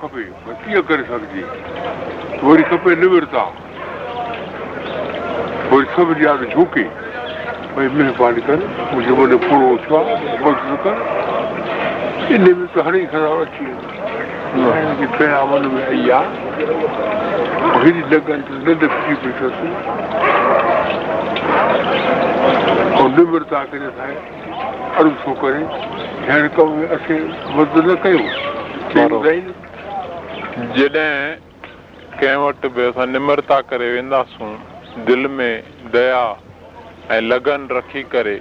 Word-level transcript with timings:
کپي 0.00 0.24
ڪيئن 0.64 0.80
ڪري 0.88 1.04
سگهجي 1.10 1.44
وري 2.42 2.64
کپي 2.70 2.92
نورتا 3.02 3.44
وري 5.72 5.86
ياد 6.24 6.40
جهڪي 6.54 6.86
ڀئي 7.76 7.88
مهرباني 7.98 8.42
ڪر 8.46 8.58
منهنجو 8.60 9.14
وڏو 9.20 9.38
پورو 9.48 9.68
ٿيو 9.86 9.94
آهي 10.00 10.14
مدد 10.44 10.70
ڪر 10.84 10.96
ان 12.34 12.44
۾ 12.48 12.66
ته 12.74 12.80
هاڻي 12.88 13.02
خراب 13.12 13.38
اچي 13.44 13.66
ويندو 14.54 15.06
من 15.52 15.64
۾ 15.76 15.82
آئي 15.88 16.04
آهي 16.18 16.30
هيڏي 17.84 18.02
لڳن 18.12 18.40
ته 18.48 18.52
ننڊ 18.66 18.82
ڦٽي 18.92 19.14
پئي 19.22 19.32
اٿس 19.46 20.51
۽ 21.92 23.06
نورتا 23.16 23.60
ڪري 23.70 23.88
ٺاهي 23.96 24.16
عرض 25.00 25.14
ٿو 25.24 25.32
ڪري. 25.42 25.62
هن 26.28 26.44
ڪم 26.56 26.68
۾ 26.78 26.84
اسين 26.96 27.22
مدد 27.56 27.86
نه 27.90 27.94
ڪيون 28.04 28.26
جڏهن 30.76 31.36
ڪنهن 32.20 32.38
وٽ 32.44 32.62
به 32.76 32.88
اسان 32.92 33.12
نمرتا 33.16 33.58
ڪري 33.72 33.88
وينداسون 33.94 34.52
دل 35.08 35.28
۾ 35.40 35.50
ديا 35.96 36.24
۽ 37.16 37.20
لگن 37.32 37.66
رکي 37.78 38.02
ڪري. 38.14 38.38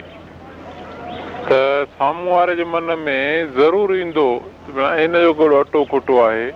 ته 1.49 1.61
سامهون 1.97 2.27
واري 2.33 2.55
جي 2.61 2.65
من 2.75 2.93
۾ 3.07 3.17
ضرور 3.57 3.95
ايندو 3.97 4.27
هن 4.75 5.13
جو 5.25 5.33
ڪهڙو 5.39 5.59
اٽو 5.65 5.83
کٽو 5.95 6.21
آهي. 6.27 6.47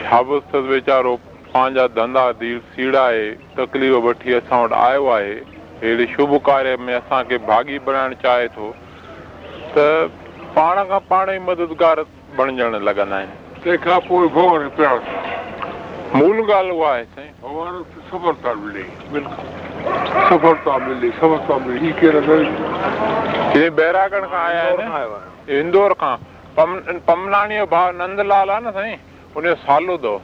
ڇا 0.00 0.20
به 0.30 0.40
ته 0.52 0.64
ويچارو 0.72 1.14
پنهنجا 1.52 1.86
ڌنڌا 2.00 2.26
دي 2.40 2.50
سيڙائي 2.74 3.22
تڪليف 3.60 3.94
وٺي 4.08 4.34
اسان 4.40 4.58
وٽ 4.64 4.76
آيو 4.88 5.08
آهي 5.18 5.38
اهڙي 5.82 6.06
شڀ 6.12 6.30
ڪاريه 6.46 6.76
۾ 6.86 6.94
اسان 7.00 7.22
کي 7.28 7.36
ڀاگي 7.48 7.76
بڻائڻ 7.88 8.14
چاهي 8.22 8.48
ٿو 8.54 8.66
ته 9.74 9.84
پاڻ 10.54 10.74
کان 10.88 11.00
پاڻ 11.08 11.28
ئي 11.34 11.38
مددگار 11.48 11.96
بڻجڻ 12.36 12.70
لڳندا 12.88 13.16
آهن. 13.18 13.30
تنهن 13.62 13.78
کان 13.84 14.00
پوءِ 14.08 14.22
ڀڳوان 14.34 14.68
پيار 14.76 14.96
مول 16.14 16.38
ڳالهه 16.50 16.74
اها 16.74 16.90
آهي 16.92 17.04
سائين. 17.14 17.32
سڦلتا 18.10 18.50
ملي 18.62 18.84
سڦلتا 20.28 20.76
ملي 20.86 21.10
سڦلتا 21.20 21.54
ملي 21.66 21.78
هي 21.86 21.92
ڪير 22.00 22.14
هي 23.54 23.70
بيراڳڙهه 23.70 24.28
کان 24.32 24.42
آيا 24.48 24.62
آهن 24.72 25.60
اندور 25.60 25.90
کان 26.02 26.16
پم 26.58 26.70
پملاڻيءَ 27.06 27.58
جو 27.60 27.66
ڀاءُ 27.76 27.88
نندلال 28.02 28.50
آهي 28.50 28.60
نه 28.66 28.72
سائين؟ 28.72 28.98
ان 29.36 29.42
جو 29.50 29.54
سالو 29.66 29.94
اٿو 29.94 30.14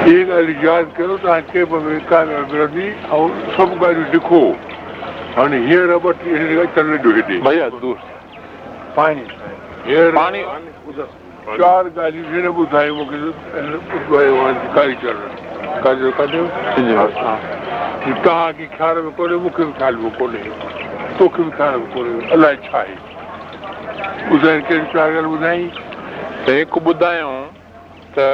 اهي 0.00 0.20
ڳالهه 0.28 0.64
ياد 0.66 0.86
ڪيو 0.96 1.16
توهان 1.22 1.42
ڪيب 1.52 1.72
۾ 1.86 1.96
ڪاميابي 2.10 2.54
رهندي 2.60 2.86
۽ 3.16 3.24
سڀ 3.56 3.70
ڳالهيون 3.80 4.06
لکو 4.14 4.40
هاڻي 5.36 5.58
هينئر 5.70 5.90
ٻه 6.04 6.10
ٽي 6.20 6.28
اچن 6.62 6.86
ڏيو 7.02 7.12
هيڏي 7.16 7.36
ڀيا 7.46 7.66
دور 7.82 7.96
پاڻي 8.96 9.24
هينئر 9.88 10.10
پاڻي 10.18 10.40
چار 11.60 11.84
ڳالهيون 11.96 12.28
هن 12.34 12.46
ٻڌايون 12.56 12.94
مون 12.98 13.06
کي 13.10 13.18
ڪڍيو 16.18 16.44
توهان 18.24 18.52
کي 18.58 18.66
خيال 18.78 18.96
۾ 19.04 19.10
ڪونهي 19.18 19.36
مون 19.44 19.52
کي 19.56 19.62
به 19.68 19.74
خيال 19.78 19.94
۾ 20.06 20.10
ڪونهي 20.18 20.42
توکي 21.18 21.42
به 21.42 21.52
خيال 21.60 21.78
۾ 21.84 21.86
ڪونهي 21.94 22.32
الائي 22.38 22.56
ڇا 22.66 22.78
آهي 22.80 22.96
ٻڌائي 24.30 24.60
ڪهڙي 24.68 24.86
چار 24.94 25.08
ڳالهه 25.14 25.30
ٻڌائي 25.36 25.64
ته 26.44 26.52
هڪ 26.62 26.74
ٻڌايون 26.88 27.40
ته 28.18 28.28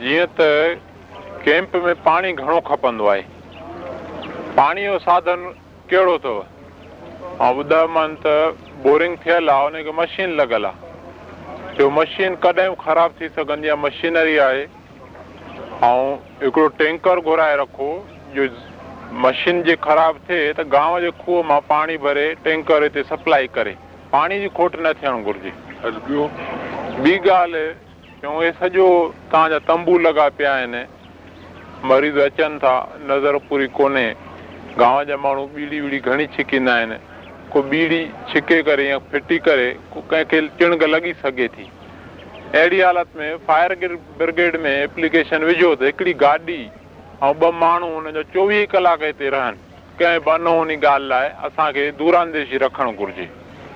جيئن 0.00 0.32
ته 0.38 0.48
ڪيمپ 1.44 1.76
۾ 1.84 1.92
پاڻي 2.06 2.30
گهڻو 2.38 2.60
کپندو 2.64 3.06
آهي. 3.10 3.22
پاڻيءَ 4.56 4.88
جو 4.88 4.98
ساڌن 5.04 5.44
ڪهڙو 5.92 6.14
اٿو؟ 6.18 6.34
۽ 7.46 7.54
ٻڌايومانن 7.58 8.16
ته 8.24 8.34
بورنگ 8.86 9.16
ٿيل 9.22 9.48
آهي 9.52 9.70
ان 9.70 9.86
کي 9.86 9.94
مشين 10.00 10.34
لڳل 10.40 10.66
آهي. 10.70 11.78
جو 11.78 11.86
مشين 12.00 12.36
ڪڏهن 12.42 12.74
به 12.74 12.82
خراب 12.88 13.16
ٿي 13.22 13.30
سگهندي 13.38 13.72
آهي 13.74 13.82
مشينري 13.86 14.36
آهي. 14.48 14.66
۽ 15.88 16.04
هڪڙو 16.44 16.68
ٽينڪر 16.82 17.24
گهرائي 17.30 17.56
رکو 17.62 17.88
جو 18.36 18.46
مشين 19.24 19.64
جي 19.70 19.78
خراب 19.88 20.20
ٿئي 20.28 20.52
ته 20.60 20.70
گانو 20.76 21.00
جي 21.06 21.14
کوهه 21.24 21.48
مان 21.54 21.66
پاڻي 21.72 21.98
ڀري 22.04 22.28
ٽينڪر 22.44 22.88
هتي 22.90 23.08
سپلائي 23.14 23.50
ڪري. 23.58 23.74
پاڻي 24.14 24.40
جي 24.44 24.54
کوٽ 24.60 24.78
نه 24.84 24.94
ٿيڻ 25.00 25.26
گهرجي. 25.26 25.52
ٻي 27.02 27.18
ڳالهه 27.30 27.85
چئون 28.20 28.36
هي 28.42 28.52
سڄو 28.58 28.86
توهان 29.30 29.50
جا 29.50 29.58
تمبو 29.70 29.94
لڳا 29.98 30.28
پيا 30.36 30.52
آهن. 30.58 30.74
مريض 31.88 32.18
اچن 32.26 32.58
ٿا 32.60 32.74
نظر 33.10 33.38
پوري 33.48 33.68
ڪونهي. 33.78 34.08
گانو 34.80 35.02
جا 35.08 35.16
ماڻهو 35.24 35.44
ٻيڙي 35.54 35.80
ويڙي 35.80 36.00
گهڻي 36.06 36.26
ڇڪيندا 36.36 36.76
آهن. 36.80 36.92
ڪو 37.52 37.62
ٻيڙي 37.72 38.02
ڇڪي 38.30 38.58
ڪري 38.68 38.86
يا 38.88 38.98
ڦٽي 39.12 39.38
ڪري 39.48 39.68
ڪو 39.92 40.00
ڪنهن 40.10 40.24
کي 40.30 40.38
چڻگ 40.60 40.82
لڳي 40.94 41.12
سگهي 41.22 41.48
ٿي. 41.56 41.66
اهڙي 42.60 42.80
حالت 42.86 43.08
۾ 43.20 43.28
فائر 43.46 43.74
برگيڊ 44.18 44.56
۾ 44.66 44.72
ايپليڪيشن 44.84 45.44
وجهو 45.48 45.74
ته 45.80 45.90
هڪڙي 45.90 46.14
گاڏي 46.22 46.60
۽ 47.28 47.32
ٻه 47.40 47.50
ماڻهو 47.64 47.90
هن 47.96 48.16
جو 48.16 48.22
چوويهه 48.34 48.70
ڪلاڪ 48.76 49.04
هتي 49.08 49.34
رهن. 49.36 49.58
ڪنهن 49.98 50.24
به 50.28 50.32
انهوني 50.38 50.76
ڳالهه 50.86 51.08
لاءِ 51.12 51.26
اسان 51.50 51.68
کي 51.76 51.84
دورانديشي 52.00 52.62
رکڻ 52.64 52.86
گهرجي. 53.02 53.28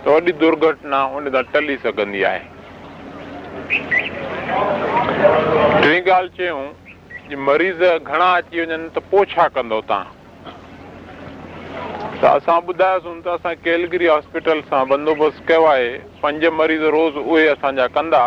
ته 0.04 0.16
وڏي 0.16 0.32
درگهٽنا 0.42 1.00
ان 1.16 1.30
تان 1.36 1.52
ٽلي 1.52 1.76
سگهندي 1.84 2.24
آهي 2.30 2.42
ٽي 5.82 6.00
ڳالهه 6.06 6.30
چيون 6.36 6.66
مريض 7.48 7.82
گهڻا 7.82 8.30
اچي 8.36 8.60
وڃن 8.60 8.82
ته 8.94 9.00
پوءِ 9.10 9.24
ڇا 9.34 9.44
ڪندؤ 9.56 9.80
توهان؟ 9.90 10.06
ته 12.20 12.26
اسان 12.36 12.58
ٻڌايوسين 12.66 13.18
ته 13.26 13.30
اسان 13.38 13.54
ڪيلگري 13.66 14.08
هاسپيٽل 14.12 14.62
سان 14.70 14.82
بندوبست 14.92 15.38
ڪيو 15.50 15.66
آهي. 15.72 15.90
پنج 16.22 16.46
مريض 16.60 16.82
روز 16.96 17.12
اهي 17.24 17.44
اسان 17.52 17.72
جا 17.76 17.86
ڪندا. 17.98 18.24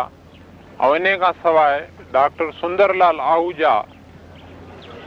۽ 0.86 0.94
ان 1.00 1.06
کان 1.24 1.34
سواءِ 1.42 1.74
ڊاڪٽر 2.14 2.46
سندرلال 2.60 3.20
آهوجا 3.34 3.74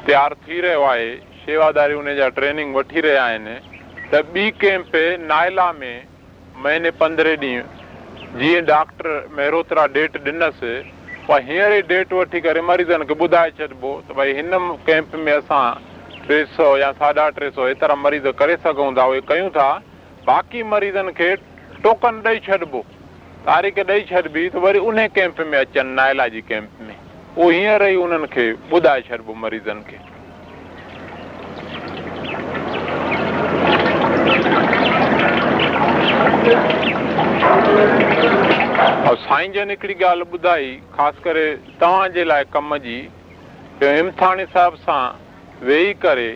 تيار 0.05 0.31
ٿي 0.45 0.61
رهيو 0.67 0.83
آهي. 0.91 1.09
شيواداري 1.45 1.95
ان 2.03 2.09
جا 2.21 2.27
ٽريننگ 2.37 2.69
وٺي 2.81 2.99
رهيا 3.07 3.25
آهن. 3.25 3.47
ته 4.11 4.17
ٻي 4.33 4.45
ڪيمپ 4.61 4.93
نايلا 5.33 5.67
۾ 5.81 5.91
مهيني 6.63 6.91
پندرهين 7.01 7.39
ڏينهن 7.45 7.76
جيئن 8.39 8.65
ڊاڪٽر 8.65 9.07
مهروترا 9.37 9.85
ڊيٽ 9.93 10.17
ڏنس 10.25 10.63
اها 10.63 11.37
هينئر 11.45 11.71
ئي 11.75 11.81
ڊيٽ 11.91 12.11
وٺي 12.13 12.39
ڪري 12.47 12.61
مريضن 12.65 13.05
کي 13.11 13.15
ٻڌائي 13.21 13.51
ڇڏبو 13.59 13.93
ته 14.07 14.17
ڀئي 14.19 14.35
هن 14.39 14.67
ڪيمپ 14.89 15.15
۾ 15.27 15.37
اسان 15.37 15.87
ٽي 16.27 16.37
سؤ 16.57 16.75
يا 16.81 16.91
ساڍا 16.99 17.29
ٽي 17.39 17.49
سؤ 17.55 17.65
ايترا 17.71 17.95
مريض 18.03 18.27
ڪري 18.41 18.57
سگهون 18.65 18.99
ٿا 18.99 19.07
اهي 19.13 19.21
ڪيون 19.31 19.49
ٿا 19.57 19.67
باقي 20.29 20.63
مريضن 20.73 21.11
کي 21.21 21.29
ٽوڪن 21.83 22.21
ڏيئي 22.27 22.39
ڇڏبو. 22.49 22.81
تاريخ 23.47 23.79
ڏيئي 23.89 24.05
ڇڏبي 24.11 24.45
ته 24.53 24.65
وري 24.67 24.79
ان 24.91 25.01
ڪيمپ 25.17 25.41
۾ 25.55 25.63
اچن 25.65 25.95
نايلا 26.01 26.27
جي 26.35 26.41
ڪيمپ 26.51 26.85
۾. 26.89 26.95
اهو 27.37 27.49
هينئر 27.49 27.87
ئي 27.89 27.97
انهن 28.03 28.25
کي 28.37 28.47
ٻڌائي 28.69 29.01
ڇڏبو 29.09 29.33
مريضن 29.45 29.81
کي 29.89 29.97
۽ 36.47 36.53
سائين 39.21 39.51
جن 39.55 39.71
هڪڙي 39.73 39.95
ڳالهه 40.01 40.27
ٻڌائي 40.33 40.69
خاص 40.97 41.15
ڪري 41.25 41.45
توهان 41.83 42.13
جي 42.17 42.23
لاءِ 42.31 42.43
ڪم 42.55 42.69
جي 42.85 42.97
امتحاني 43.87 44.45
صاحب 44.53 44.77
سان 44.85 45.05
ويهي 45.69 45.93
ڪري 46.05 46.31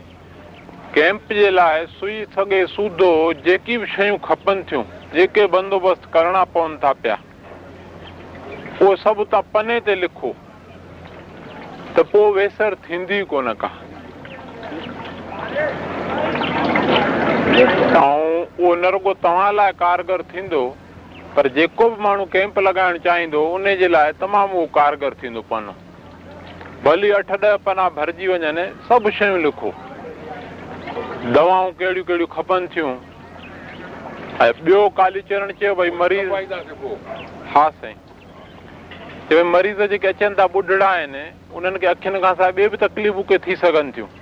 ڪيمپ 0.98 1.34
جي 1.40 1.50
لاءِ 1.60 1.76
سئي 2.00 2.18
سگهي 2.36 2.62
سودو 2.76 3.12
جيڪي 3.48 3.76
به 3.84 3.88
شيون 3.96 4.18
کپن 4.28 4.64
ٿيون 4.72 4.86
جيڪي 5.18 5.44
بندوبست 5.58 6.04
ڪرڻا 6.16 6.44
پون 6.56 6.70
ٿا 6.86 6.92
پيا 7.04 7.18
اهي 8.82 8.96
سڀ 9.04 9.18
توهان 9.32 9.52
پني 9.58 9.78
تي 9.90 9.96
لکو. 10.04 10.32
ته 11.96 12.02
پوءِ 12.12 12.28
ويسر 12.40 12.72
ٿيندي 12.88 13.20
ڪونه 13.32 13.54
ڪا 13.64 13.70
۽ 17.52 17.64
اهو 18.00 18.76
نه 18.82 18.90
رڳو 18.96 19.14
توهان 19.24 19.56
لاءِ 19.56 19.72
ڪارگر 19.80 20.22
ٿيندو 20.34 20.60
پر 21.34 21.48
جيڪو 21.56 21.88
به 21.94 22.04
ماڻهو 22.06 22.26
ڪيمپ 22.36 22.60
لڳائڻ 22.68 23.00
چاهيندو 23.08 23.42
ان 23.56 23.68
جي 23.82 23.88
لاءِ 23.96 24.14
تمام 24.20 24.54
اهو 24.56 24.66
ڪارگر 24.78 25.18
ٿيندو 25.24 25.42
پنو. 25.50 25.74
ڀلي 26.86 27.10
اٺ 27.18 27.34
ڏهه 27.42 27.58
پنا 27.66 27.88
ڀرجي 27.98 28.28
وڃن 28.28 28.62
سڀ 28.88 29.10
شيون 29.18 29.44
لکو. 29.48 29.72
دوائون 31.36 31.72
ڪهڙيون 31.80 32.06
ڪهڙيون 32.08 32.32
کپن 32.36 32.68
ٿيون. 32.78 32.96
۽ 34.48 34.52
ٻيو 34.64 34.88
چيو 35.60 35.76
ڀئي 35.76 35.92
مريض 36.04 36.32
ها 37.56 37.66
سائين. 37.82 37.98
چئي 39.30 39.44
مريض 39.58 39.86
جيڪي 39.92 40.08
اچن 40.14 40.40
ٿا 40.40 40.48
ٻڍڙا 40.56 40.90
آهن 40.96 41.16
انهن 41.20 41.78
کي 41.82 41.88
اکين 41.94 42.20
کان 42.22 42.34
سواءِ 42.36 42.52
ٻئي 42.58 42.68
به 42.72 42.84
تڪليفون 42.88 43.24
ڪي 43.30 43.38
ٿي 43.46 43.62
سگهن 43.68 43.96
ٿيون 44.00 44.21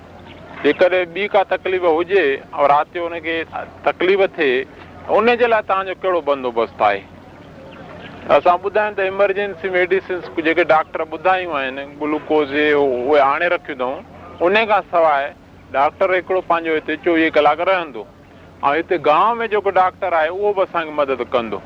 جيڪڏهن 0.64 1.12
ٻي 1.16 1.26
ڪا 1.34 1.42
تڪليف 1.50 1.84
هجي 1.88 2.22
۽ 2.62 2.66
رات 2.70 2.88
جو 2.96 3.04
هن 3.08 3.20
کي 3.26 3.36
تڪليف 3.84 4.22
ٿئي 4.38 4.56
ان 5.18 5.30
جي 5.42 5.48
لاءِ 5.52 5.64
توهان 5.68 5.86
جو 5.90 5.94
ڪهڙو 6.02 6.22
بندوبست 6.30 6.82
آهي؟ 6.88 7.00
اسان 8.38 8.58
ٻڌايون 8.64 8.98
ته 8.98 9.04
ايمرجنسي 9.10 9.70
ميڊسنس 9.76 10.26
جيڪي 10.48 10.66
ڊاڪٽر 10.72 11.04
ٻڌايون 11.12 11.54
آهن 11.60 11.94
گلوڪوز 12.02 12.52
اهي 12.64 13.22
آڻي 13.28 13.48
رکيون 13.54 13.82
اٿئون. 13.82 14.02
ان 14.48 14.66
کان 14.72 14.90
سواءِ 14.96 15.30
ڊاڪٽر 15.78 16.14
هڪڙو 16.18 16.42
پنهنجو 16.50 16.76
هتي 16.80 16.98
چوويهه 17.06 17.36
ڪلاڪ 17.38 17.60
رهندو. 17.70 18.04
۽ 18.72 18.82
هتي 18.82 18.98
گانو 19.08 19.38
۾ 19.44 19.48
جيڪو 19.54 19.74
ڊاڪٽر 19.80 20.18
آهي 20.22 20.34
اهو 20.34 20.54
به 20.58 20.68
اسان 20.70 20.90
کي 20.90 20.98
مدد 21.00 21.24
ڪندو. 21.38 21.62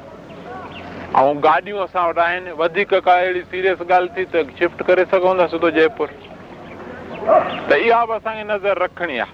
۽ 1.24 1.34
گاڏيون 1.48 1.82
اسان 1.88 2.06
وٽ 2.12 2.22
آهن 2.28 2.54
وڌيڪ 2.62 2.94
ڪا 3.10 3.18
اهڙي 3.24 3.44
سيريس 3.56 3.82
ڳالهه 3.90 4.16
ٿي 4.20 4.26
ته 4.36 4.62
شفٽ 4.62 4.86
ڪري 4.92 5.08
سگهون 5.16 5.44
ٿا 5.44 5.50
سڌو 5.56 5.74
جئپور 5.80 6.16
ته 7.24 7.76
اها 7.76 8.06
به 8.06 8.16
اسان 8.16 8.36
کي 8.38 8.44
نظر 8.44 8.76
رکڻي 8.86 9.18
آهي. 9.22 9.32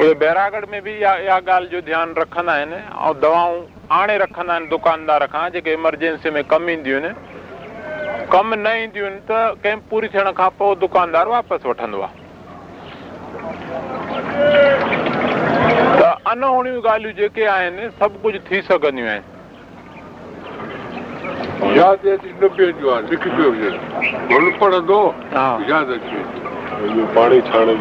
اهي 0.00 0.14
بيراڳڙهه 0.22 0.68
۾ 0.74 0.80
به 0.86 0.92
اها 0.96 1.12
اها 1.24 1.38
ڳالهه 1.48 1.70
جو 1.72 1.80
ڌيان 1.88 2.08
رکندا 2.22 2.52
آهن 2.60 2.72
۽ 3.08 3.12
دوائون 3.24 3.58
آڻي 4.00 4.16
رکندا 4.24 4.52
آهن 4.54 4.64
دڪاندار 4.74 5.22
کان 5.34 5.46
جيڪي 5.54 5.70
ايمرجنسي 5.74 6.28
۾ 6.36 6.42
ڪم 6.52 6.62
اينديون 6.74 7.04
آهن. 7.08 7.16
ڪم 8.34 8.48
نه 8.54 8.70
اينديون 8.80 9.12
آهن 9.12 9.20
ته 9.28 9.38
ڪنهن 9.62 9.80
پوري 9.90 10.08
ٿيڻ 10.14 10.26
کان 10.40 10.50
پوءِ 10.58 10.72
دڪاندار 10.84 11.26
واپس 11.36 11.60
وٺندو 11.70 11.98
آهي. 12.02 12.14
ته 15.98 16.08
انهوڻيون 16.32 16.80
ڳالهيون 16.86 17.14
جيڪي 17.20 17.44
آهن 17.56 17.76
سڀ 18.00 18.12
ڪجهه 18.22 18.40
ٿي 18.48 18.58
سگهنديون 18.70 19.08
آهن. 19.16 19.24
ياد 21.76 22.04
اچي 22.10 22.30
نه 22.40 22.48
پونديو 22.56 22.88
آهي 22.94 23.02
لکي 23.12 23.28
پيو 23.36 23.50
هجي. 23.54 23.70
پڙهندو 24.60 25.00
ياد 25.70 25.88
اچي 25.96 26.12
ويندي 26.16 26.37
پاڻي 27.14 27.38
ڇاڻي 27.50 27.74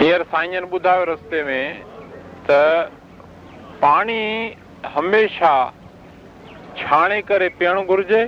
هينئر 0.00 0.22
سائين 0.32 0.64
ٻڌايو 0.72 1.06
رستي 1.10 1.40
۾ 1.48 1.60
ته 2.48 2.60
پاڻي 3.80 4.22
هميشه 4.96 5.54
ڇاڻي 6.82 7.18
ڪري 7.30 7.48
پيئڻ 7.62 7.80
گهرجي 7.88 8.20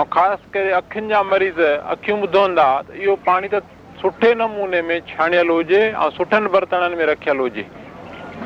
۽ 0.00 0.02
خاص 0.16 0.40
ڪري 0.56 0.70
اکين 0.80 1.04
جا 1.12 1.20
مريض 1.28 1.60
اکيون 1.94 2.18
ٻڌندا 2.24 2.66
ته 2.88 2.92
اهو 2.98 3.14
پاڻي 3.28 3.48
ته 3.54 3.60
سٺي 4.02 4.32
نموني 4.42 4.82
۾ 4.90 4.98
ڇاڻيل 5.12 5.48
هجي 5.56 5.82
۽ 6.08 6.10
سٺن 6.18 6.44
برتنن 6.56 6.92
۾ 7.00 7.08
رکيل 7.12 7.38
هجي 7.46 7.64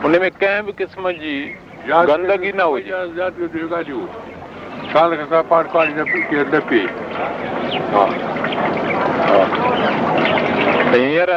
ان 0.05 0.15
۾ 0.27 0.31
ڪنهن 0.41 0.62
به 0.69 0.73
قسم 0.83 1.05
جي 1.25 1.37
گندگي 2.12 2.53
نه 2.61 2.67
هجي 2.77 2.93
کان 4.95 5.45
پاڻي 5.51 5.93
نه 5.99 6.05
پيئي 6.71 6.87
هينئر 10.94 11.31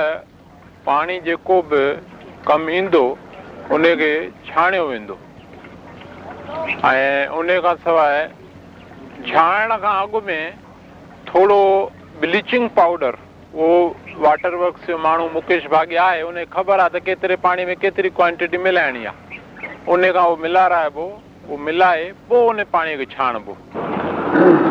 پاڻي 0.87 1.17
جيڪو 1.27 1.55
به 1.69 1.83
ڪم 2.49 2.67
ايندو 2.73 3.05
ان 3.75 3.85
کي 4.01 4.09
ڇاڻيو 4.49 4.83
ويندو. 4.89 5.15
۽ 6.89 6.99
ان 7.37 7.49
کان 7.65 7.75
سواءِ 7.85 8.19
ڇاڻڻ 9.29 9.69
کان 9.85 9.95
اڳ 10.01 10.13
۾ 10.27 10.39
ٿورو 11.31 11.61
بليچنگ 12.19 12.67
پائوڊر 12.77 13.17
اهو 13.53 13.71
واٽر 14.27 14.53
ورڪس 14.63 14.87
جو 14.91 14.97
ماڻهو 15.07 15.33
مڪيش 15.39 15.67
ڀاگي 15.75 15.97
آهي 16.05 16.21
ان 16.27 16.37
خبر 16.57 16.85
آهي 16.85 16.95
ته 16.95 17.05
ڪيتري 17.09 17.39
پاڻي 17.47 17.67
۾ 17.71 17.79
ڪيتري 17.85 18.13
ڪوانٽٽي 18.21 18.63
ملائڻي 18.67 19.05
آهي. 19.11 19.41
ان 19.87 20.01
کان 20.11 20.23
اهو 20.25 20.35
ملارائبو 20.45 21.09
اهو 21.11 21.57
ملائي 21.69 22.07
پوءِ 22.29 22.47
ان 22.53 22.65
پاڻيءَ 22.77 22.97
کي 23.03 23.05
ڇاڻبو 23.17 24.66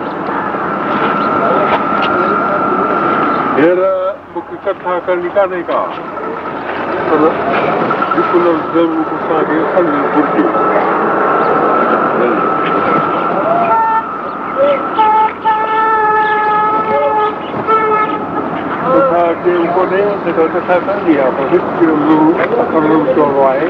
ڪٿا 3.57 4.95
ڪرڻي 5.07 5.29
ڪانهي 5.35 5.63
ڪا 5.69 5.81
گهرجي 19.13 19.55
ڪونهي 19.75 20.03
ڪٿا 20.55 20.77
ڪندي 20.87 21.15
آهي 21.23 21.31
پر 21.37 21.45
آهي 23.47 23.69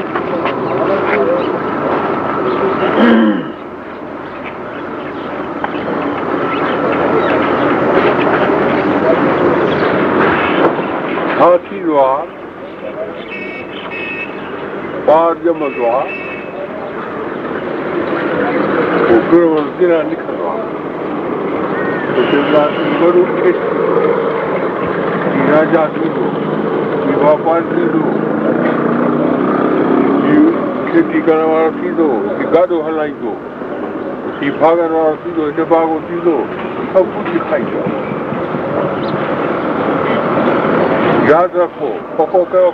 ڇا 11.39 11.49
ٿيندو 11.69 11.97
آهي 12.01 12.27
ٻار 15.07 15.36
ياد 41.29 41.55
رکو 41.57 41.87
پڪو 42.17 42.43
ڪيو 42.51 42.69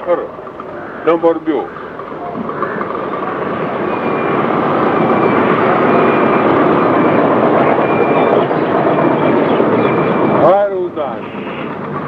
ٻاهر 10.42 10.72
هوندا 10.74 11.04
آهن 11.04 11.24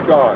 چار 0.08 0.36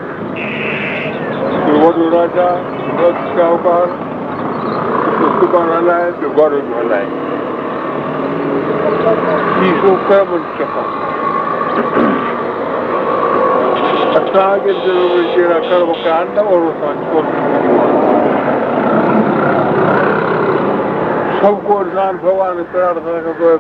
ڀڳوان 22.23 22.57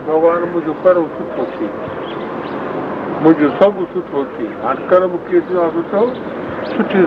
ڀڳوان 0.07 0.41
منهنجو 0.41 0.73
ٿئي 1.57 1.67
منهنجو 3.23 3.49
سڀ 3.59 3.81
سٺو 3.93 4.23
ٿئي 4.37 4.47
هاڻي 4.63 4.83
ڪرم 4.89 5.11
ڪيئن 5.27 5.41
سٺو 5.41 6.05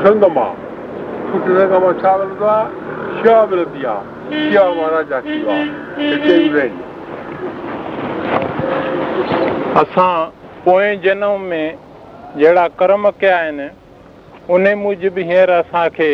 سنگ 0.04 0.24
سٺي 1.32 1.52
سنگ 1.58 1.73
مان 1.82 1.94
ڇا 2.03 2.12
ملندو 2.17 2.46
آهي 2.55 2.67
شيوا 3.22 3.44
ملندي 3.51 3.82
آهي 3.93 4.41
شيوا 4.51 4.65
مان 4.79 4.89
راجا 4.94 5.19
ٿيندو 5.27 5.51
آهي 5.51 5.69
هتي 6.15 6.48
به 6.55 6.65
رهندي 6.65 6.82
اسان 9.82 10.17
پوئين 10.65 10.94
جنم 11.05 11.46
۾ 11.53 11.62
جهڙا 12.41 12.65
ڪرم 12.81 13.05
ڪيا 13.20 13.36
آهن 13.36 13.60
ان 14.53 14.65
موجب 14.82 15.19
هينئر 15.19 15.53
اسان 15.58 15.86
کي 15.98 16.08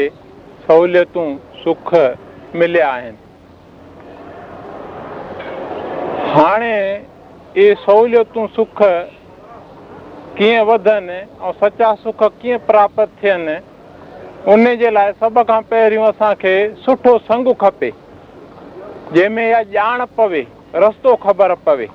سهوليتون 0.67 1.29
سک 1.65 1.91
مليا 2.63 2.91
آهن 2.97 3.17
هاڻي 6.35 6.75
اهي 7.57 7.75
سهوليتون 7.87 8.47
سک 8.59 8.85
ڪيئن 10.39 10.61
وڌن 10.71 11.11
۽ 11.17 11.53
سچا 11.65 11.91
سک 12.05 12.23
ڪيئن 12.45 12.65
پراپت 12.71 13.19
ٿين 13.25 13.49
ان 14.47 14.65
جي 14.81 14.91
لاءِ 14.91 15.11
سڀ 15.21 15.39
کان 15.47 15.63
پهريون 15.69 16.07
اسان 16.09 16.35
کي 16.41 16.51
سٺو 16.83 17.13
سنگ 17.29 17.49
کپي. 17.63 17.91
جنهن 19.15 19.33
۾ 19.39 19.47
اها 19.47 19.63
ڄاڻ 19.73 20.05
پوي 20.17 20.43
رستو 20.85 21.15
خبر 21.25 21.55
پوي. 21.65 21.89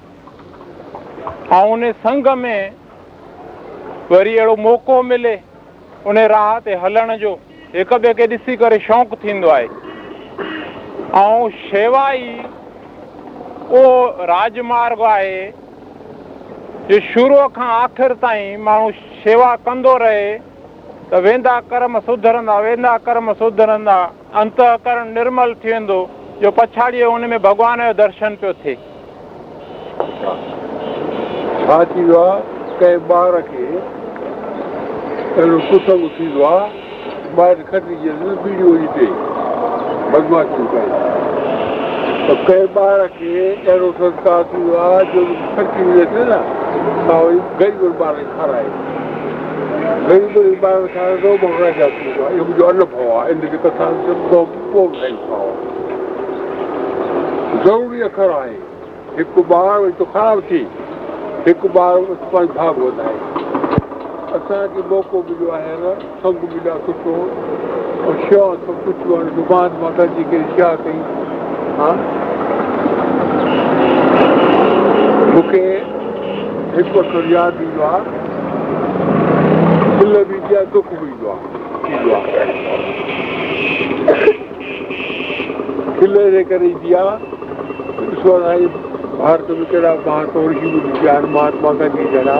۽ 1.51 1.71
ان 1.73 1.91
سنگ 2.03 2.27
۾ 2.41 2.57
وري 4.11 4.39
اهڙو 4.39 4.55
موقعو 4.65 5.01
ملي 5.11 5.33
ان 6.05 6.17
راهه 6.33 6.59
تي 6.67 6.75
هلڻ 6.83 7.15
جو. 7.23 7.33
هڪ 7.73 7.91
ٻئي 8.05 8.13
کي 8.19 8.27
ڏسي 8.35 8.55
ڪري 8.63 8.79
شوق 8.87 9.17
ٿيندو 9.25 9.49
آهي. 9.55 9.67
۽ 11.23 11.49
شيوا 11.65 12.05
ئي 12.11 12.29
اهو 13.71 14.27
راجمارگ 14.35 15.09
آهي 15.15 15.51
جو 16.89 17.03
شروع 17.13 17.47
کان 17.59 17.69
آخر 17.83 18.21
تائين 18.25 18.65
ماڻهو 18.71 18.89
شيوا 19.23 19.55
ڪندو 19.67 19.93
رهي 20.03 20.33
ته 21.09 21.17
ويندا 21.23 21.55
ڪرم 21.69 21.99
سڌرندا 22.07 22.55
ويندا 22.65 22.93
ڪرم 23.05 23.31
سڌرندا 23.39 23.97
انتڪرڻ 24.41 25.05
نرمل 25.17 25.53
ٿي 25.61 25.69
ويندو 25.71 25.99
جو 26.41 26.49
پڇاڙيءَ 26.57 27.07
هن 27.13 27.23
۾ 27.33 27.37
ڀڳوان 27.45 27.79
جو 27.87 27.93
درشن 28.01 28.35
پيو 28.41 28.51
ٿئي. 28.61 28.75
ڇا 31.67 31.77
ٿيندو 31.91 32.15
آهي؟ 32.21 32.39
ڪنهن 32.79 32.99
ٻار 33.09 33.33
کي 33.49 33.65
اهڙو 35.37 35.59
ڪسنگ 35.69 36.07
ٿيندو 36.17 36.41
آهي؟ 36.47 36.67
ٻاهر 37.35 37.57
کٽي 37.71 37.95
بيڙيو 38.43 38.67
وجهي 38.73 39.09
بدماشيون 40.11 40.65
ڪن 40.73 40.87
ته 42.27 42.33
ڪنهن 42.47 42.67
ٻار 42.75 43.05
کي 43.17 43.31
اهڙو 43.67 43.91
سنسڪار 43.99 44.41
ٿيندو 44.51 44.73
آهي 44.87 45.01
جو 45.13 45.25
کٽي 45.57 45.87
وجهي 45.91 46.25
نه 46.31 46.39
ته 47.07 47.15
وري 47.23 47.39
غريب 47.59 47.97
ٻار 48.03 48.21
کي 48.21 48.29
کارائي 48.37 48.69
انڀو 49.83 50.41
آهي 53.19 53.33
ضروري 57.65 57.99
اکر 58.03 58.29
آهي 58.35 58.55
هڪ 59.17 59.43
ٻار 59.49 59.77
خراب 60.13 60.39
ٿي 60.49 60.61
هڪ 61.47 61.61
ٻار 61.75 61.97
ڀاڳ 62.33 62.79
وڌائي 62.83 63.17
اسان 64.37 64.63
کي 64.73 64.81
موقعو 64.89 65.21
مليو 65.29 65.51
آهي 65.57 65.93
سنگ 66.23 66.45
مليا 66.53 66.75
سٺو 66.87 67.15
۽ 68.07 68.15
شيءِ 68.27 68.47
سڀ 68.65 68.77
ڪجهه 68.85 69.51
مان 69.51 69.93
گڏجي 69.99 70.23
ڪري 70.31 70.45
ڇا 70.57 70.69
مون 75.33 75.43
کي 75.51 75.65
هڪ 76.75 76.91
اکر 77.03 77.23
ياد 77.35 77.53
ايندو 77.65 77.83
آهي 77.91 78.32
ڀارت 89.17 89.49
۾ 89.57 89.65
ڪهڙا 89.71 89.91
مهاتما 90.05 90.41
پيا 90.99 91.11
آهن 91.15 91.25
مهاتما 91.35 91.71
گانڌي 91.79 92.05
جهڙا 92.13 92.37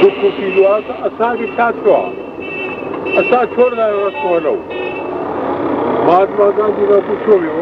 دک 0.00 0.20
ٿيندو 0.36 0.62
آهي 0.70 0.82
ته 0.88 0.94
اسان 1.08 1.36
کي 1.40 1.46
ڇا 1.56 1.66
ٿيو 1.78 1.94
آهي 1.98 2.12
اسان 3.22 3.44
ڇو 3.54 3.68
رستو 3.70 4.26
هلون 4.34 4.58
مهاتما 6.06 6.46
گانڌي 6.58 6.84
کان 6.90 7.00
پڇيو 7.08 7.38
ويو 7.44 7.60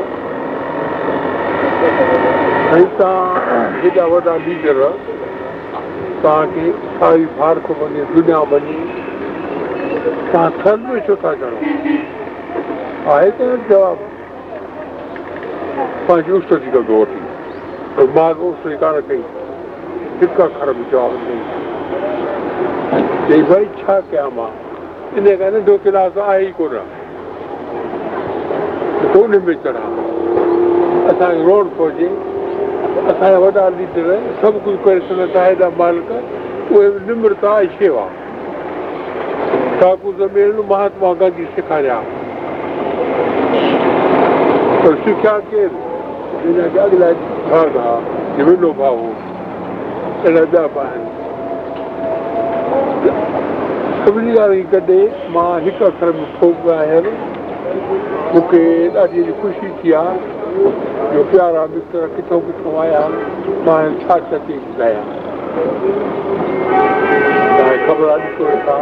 توهان 2.99 3.81
هيڏا 3.83 4.05
وڏا 4.12 4.35
ليڊر 4.47 4.79
توهان 6.22 6.46
کي 6.54 6.66
ساري 7.00 7.25
ڀارت 7.38 7.66
وڃي 7.80 8.02
دنيا 8.14 8.40
وڃي 8.52 8.78
توهان 10.30 10.50
ٿل 10.62 10.78
۾ 10.87 10.98
ڇو 11.06 11.14
ٿا 11.22 11.30
چڙهو 11.40 11.60
آهي 13.14 13.30
ته 13.38 13.46
جواب. 13.68 13.98
پنهنجي 16.06 16.32
اس 16.37 16.44
جي 16.62 16.70
ڪندو 16.75 16.94
وٺي. 17.00 17.20
پر 17.96 18.04
مان 18.16 18.34
اس 18.48 18.62
ڪانه 18.80 19.00
ڪئي 19.08 19.22
هڪ 20.22 20.37
اکر 20.46 20.68
به 20.78 20.84
جواب 20.92 21.12
ڏيئي 21.26 21.42
چئي 23.28 23.42
ڀئي 23.50 23.64
ڇا 23.80 23.96
ڪيان 24.10 24.30
مان؟ 24.37 24.52
ان 25.16 25.25
ڪري 25.25 25.50
ننڍو 25.50 25.75
ڪلاس 25.84 26.14
آهي 26.25 26.40
ئي 26.46 26.52
ڪونه 26.58 26.82
۾ 29.50 29.54
چڙها. 29.64 29.88
اسان 31.10 31.32
کي 31.37 31.42
روڊ 31.50 31.66
پهچي 31.76 32.08
اسان 32.97 33.30
جا 33.33 33.38
وڏا 33.47 33.64
ليڊر 33.78 34.09
سڀ 34.40 34.54
ڪجهه 34.64 34.78
ڪري 34.85 35.00
سگهن 35.09 35.28
ٿا 35.35 35.42
هيڏا 35.47 35.68
مالڪ 35.80 36.09
اهي 36.16 36.88
نمرتا 37.09 37.50
۽ 37.64 37.68
شيوا 37.78 38.04
ٺاڪر 39.80 40.61
مهاتما 40.71 41.11
گانڌي 41.21 41.45
سيکاريا 41.57 41.99
پر 44.83 44.97
سکيا 45.04 45.35
ڪير 45.50 45.71
هن 46.45 46.59
کي 46.73 46.78
اڳلا 46.87 47.11
ڀاڳ 47.50 47.76
آهي 47.85 48.49
وڏو 48.49 48.73
ڀاءُ 48.80 48.97
اهڙا 50.25 50.45
ٻيا 50.52 50.64
آهن 50.85 51.02
سڀني 54.04 54.33
ڳالهه 54.38 54.64
ڪڏهن 54.73 55.37
مان 55.37 55.68
هڪ 55.68 55.78
اکر 55.90 56.09
۾ 56.18 56.25
مون 58.33 58.42
کي 58.50 58.64
ڏاڍي 58.99 59.30
خوشي 59.40 59.68
ٿي 59.83 59.95
آهي 60.02 60.38
योग्यारामित्र 61.17 62.03
रखितोविक्रमायां 62.05 63.09
मानच्छाक्षतिदया 63.67 65.03
खबर 67.87 68.09
आदि 68.09 68.31
को 68.38 68.45
था 68.67 68.77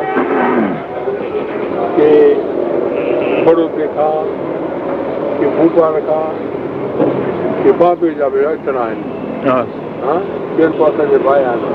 कि 1.97 2.09
बड़ों 3.47 3.69
देखा 3.77 4.09
कि 5.39 5.47
भूटा 5.57 5.89
रखा 5.97 6.21
कि 7.63 7.73
माँ 7.81 7.95
भेजा 7.97 8.29
भेजा 8.29 8.51
इतना 8.51 8.85
है 8.85 8.97
हाँ 9.49 10.19
बेल 10.57 10.73
पासा 10.81 11.05
जे 11.05 11.19
भाई 11.19 11.45
आना 11.45 11.75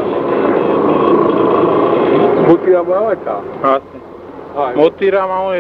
भूतिया 2.48 2.82
बड़ा 2.84 3.10
अच्छा 3.10 3.36
हाँ 3.64 4.74
मोतीराम 4.76 5.32
आऊँ 5.32 5.54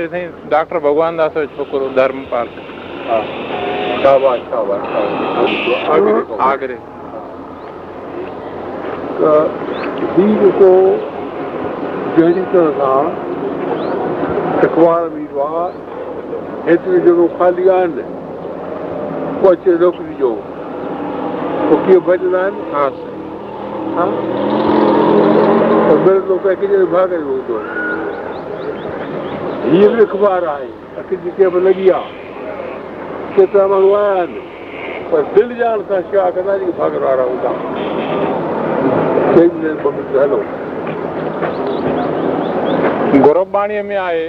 डॉक्टर 0.51 0.79
भगवान 0.79 1.17
दास 1.17 1.37
छोकरो, 1.57 1.89
धर्म 1.95 2.23
पार्क। 2.31 2.61
हाँ। 3.09 3.70
جيڪو 10.41 10.71
جهڙي 12.15 12.43
طرح 12.53 12.71
سان 12.77 13.05
اخبار 14.67 15.03
ايندو 15.17 15.41
آهي 15.47 16.99
جڳهه 17.05 17.27
خالي 17.39 17.65
آهن 17.75 17.91
پوءِ 19.41 19.51
اچي 19.51 19.71
نوڪري 19.83 20.15
جو 20.21 20.31
پوءِ 21.69 21.77
ڪيئن 21.85 22.01
ڀڄندا 22.07 22.41
آهن 22.45 22.55
ها. 23.97 24.05
هيءَ 29.71 29.87
به 29.95 30.03
اخبار 30.07 30.49
آهي 30.55 30.69
اک 30.97 31.09
جي 31.23 31.31
ڪنهن 31.37 31.49
به 31.53 31.59
لڳي 31.69 31.87
آهي 31.99 32.20
ڪيترا 33.35 33.65
ماڻهو 33.71 33.91
آيا 33.95 34.13
آهن 34.13 34.31
پر 35.09 35.21
دل 35.35 35.49
جان 35.59 35.81
سان 35.89 36.01
شيوا 36.11 36.29
ڪندا 36.35 36.55
جيڪي 36.61 36.73
ڀاگر 36.79 37.01
وارا 37.03 37.23
هوندا. 37.29 37.51
هلو. 40.23 40.39
گرباڻيءَ 43.25 43.83
۾ 43.91 43.97
آهي 44.07 44.27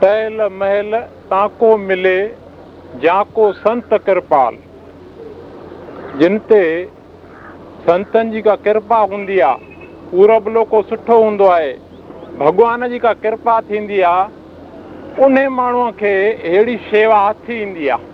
ٽهل 0.00 0.36
مهل 0.62 0.90
تاڪو 1.32 1.70
ملي 1.88 2.20
جاڪو 3.02 3.46
سنت 3.62 3.94
ڪرپال. 4.06 4.54
جن 6.22 6.38
تي 6.48 6.62
سنتن 7.86 8.30
جي 8.36 8.40
ڪا 8.48 8.54
ڪرپا 8.68 9.00
هوندي 9.12 9.38
آهي 9.50 9.58
پوربلو 10.10 10.64
ڪو 10.72 10.82
سٺو 10.90 11.16
هوندو 11.24 11.46
آهي. 11.56 11.72
ڀڳوان 12.38 12.88
جي 12.94 12.98
ڪا 13.06 13.12
ڪرپا 13.26 13.54
ٿيندي 13.68 14.02
آهي 14.12 14.43
ان 15.22 15.36
ماڻهوءَ 15.56 15.90
کي 15.98 16.12
اهڙي 16.50 16.76
شيوا 16.90 17.18
هٿي 17.30 17.56
ايندي 17.64 17.84
آهي. 17.96 18.12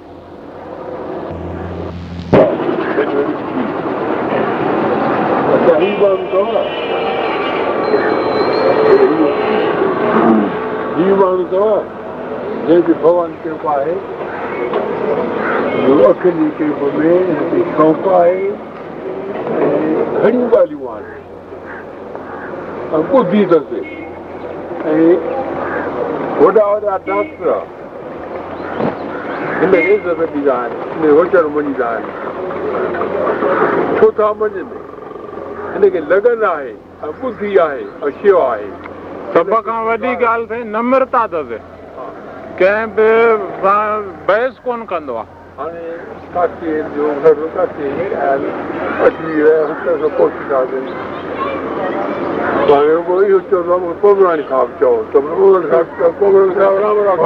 ڀڳوان 13.03 13.31
ڪرپا 13.45 13.73
آهي 13.77 13.95
شوق 17.77 18.05
آهي 18.15 18.41
گهڻيون 20.23 20.47
ڳالهيون 20.53 20.87
آهن. 20.95 21.05
ٻڌي 23.13 23.43
اٿس 23.45 23.71
۽ 24.93 25.40
وڏا 26.41 26.67
وڏا 26.73 26.97
ڊاڪٽر 27.07 27.49
هن 29.63 29.73
کي 29.73 29.81
عزت 29.95 30.21
ڏيندا 30.21 30.55
آهن 30.59 30.73
هن 31.01 31.11
وچن 31.19 31.49
مڃيندا 31.57 31.89
آهن 31.95 32.05
ڇو 33.99 34.07
ٿا 34.21 34.29
مڃن 34.43 34.69
هن 35.75 35.85
کي 35.97 36.01
لگن 36.13 36.45
آهي 36.53 36.73
۽ 37.09 37.13
ٻڌي 37.21 37.51
آهي 37.67 37.83
۽ 38.09 38.13
شيوا 38.23 38.47
آهي 38.53 38.71
سڀ 39.35 39.53
کان 39.67 39.81
وڏي 39.89 40.13
ڳالهه 40.23 40.49
ٿئي 40.55 40.63
نمرتا 40.77 41.23
اٿس 41.29 41.51
ڪنهن 42.61 42.89
به 42.97 43.11
سان 43.63 44.11
بحث 44.31 44.55
ڪونه 44.69 44.85
ڪندو 44.95 45.15
آهي 45.23 45.29
هاڻي 45.61 45.85
ڪاشي 46.35 46.73
جو 46.97 47.13
گهر 47.25 47.37
ڪاشي 47.57 47.87
آيل 48.29 48.43
اجمير 49.07 49.47
هتي 49.71 49.93
کان 50.03 50.11
پهچي 50.19 50.45
اهو 52.69 53.41
چوندو 53.51 53.77
صاحب 54.51 54.69
چئو 54.81 54.97
ته 55.13 55.19
صاحب 56.59 56.75
رام 56.85 56.97
رام 57.07 57.19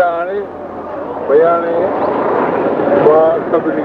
هاڻي 0.00 0.40
ڀئي 1.28 1.42
هاڻي 1.42 1.74
مان 3.06 3.40
سڀني 3.50 3.84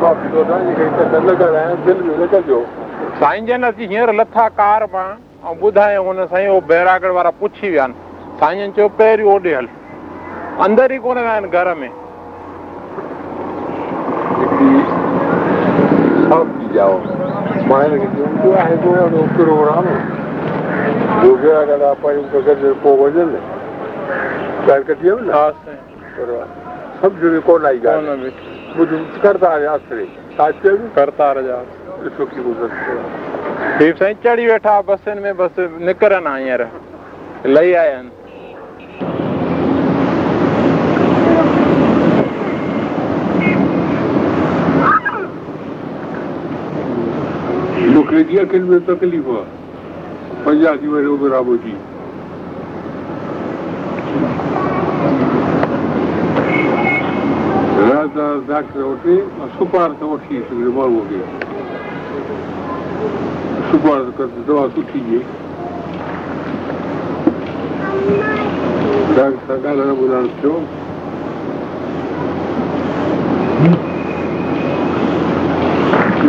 معافي 0.00 0.28
ٿو 0.32 0.40
جيڪي 0.50 0.84
نه 1.12 1.34
دل 1.86 1.98
۾ 2.08 2.14
نه 2.20 2.26
ڪجو 2.32 2.60
سائين 3.20 3.42
جن 3.46 3.64
اچي 3.64 3.84
هينئر 3.92 4.12
لٿا 4.20 4.46
ڪار 4.60 4.80
مان 4.92 5.10
۽ 5.50 5.54
ٻڌايون 5.62 6.04
هن 6.08 6.26
سائين 6.32 6.48
اهو 6.50 6.60
بيراڳڙهه 6.70 7.14
وارا 7.18 7.32
پڇي 7.40 7.68
ويا 7.70 7.82
آهن. 7.84 7.92
سائين 8.40 8.58
جن 8.60 8.70
چيو 8.76 8.88
پهريون 9.00 9.32
اوڏي 9.32 9.52
هل. 9.58 9.66
اندر 10.66 10.88
ئي 10.90 10.98
ڪونه 11.06 11.20
ويا 11.26 11.32
آهن 11.36 11.46
گهر 11.56 11.68
۾ 11.82 11.90
هڪڙي 14.40 14.74
سافي 16.30 16.64
جائو 16.80 16.98
مان 17.70 17.92
هن 17.92 17.98
کي 18.02 18.08
چيو 18.16 18.52
آهي 18.64 18.76
ڪو 18.84 18.90
اهڙو 18.98 19.22
پروگرام 19.38 19.88
جو 21.22 21.30
بيراڳڙهه 21.42 21.94
پنهنجو 22.02 22.40
گڏ 22.46 22.62
پوءِ 22.82 22.96
وڃن 23.00 23.32
ڳالهه 24.66 24.84
ڪڍي 24.88 25.10
نه 25.26 25.32
ها 25.38 25.46
سائين 25.64 25.80
پر 26.16 26.28
سمجهه 27.02 27.30
۾ 27.34 27.40
ڪونه 27.48 27.68
آئي 27.70 27.80
ڳالهه 27.86 28.14
ڪونه 28.76 28.94
به 28.94 29.20
ڪرتار 29.24 29.66
آسري 29.74 30.06
ڇا 30.36 30.46
ڪرتار 30.96 31.42
جا 31.48 31.58
سٺي 32.16 32.40
گذر 32.46 32.70
هيءَ 33.80 33.92
سائين 33.98 34.16
چڙهي 34.24 34.46
ويٺا 34.52 34.74
بسين 34.92 35.22
۾ 35.26 35.34
بس 35.42 35.60
نڪرن 35.90 36.32
هينئر 36.34 36.66
لهي 37.44 37.76
آيا 37.82 37.98
آهن 37.98 38.08
مون 48.10 48.18
کي 48.18 48.22
جيئن 48.28 48.44
اکين 48.44 48.64
۾ 48.68 48.78
تڪليف 48.86 49.26
آهي 49.32 49.42
پنجاهه 50.44 50.76
ٿي 50.82 50.88
وڃي 50.92 51.10
برابر 51.18 51.58
جي 51.64 51.74
ڊاڪٽر 58.48 58.82
وٽ 58.82 59.04
سپار 59.58 59.94
ته 60.00 60.04
وٺي 60.14 60.40
سگهي 60.48 60.72
ماڻهوءَ 60.78 61.04
کي 61.10 61.20
سپار 63.70 64.02
ته 64.18 64.24
دوا 64.50 64.66
سٺي 64.74 65.00
ڏئي 65.06 65.22
ڊاڪٽر 69.16 69.40
سان 69.46 69.58
ڳالهائڻ 69.62 69.90
ٻولائڻ 70.02 70.24
ٿيو 70.42 70.54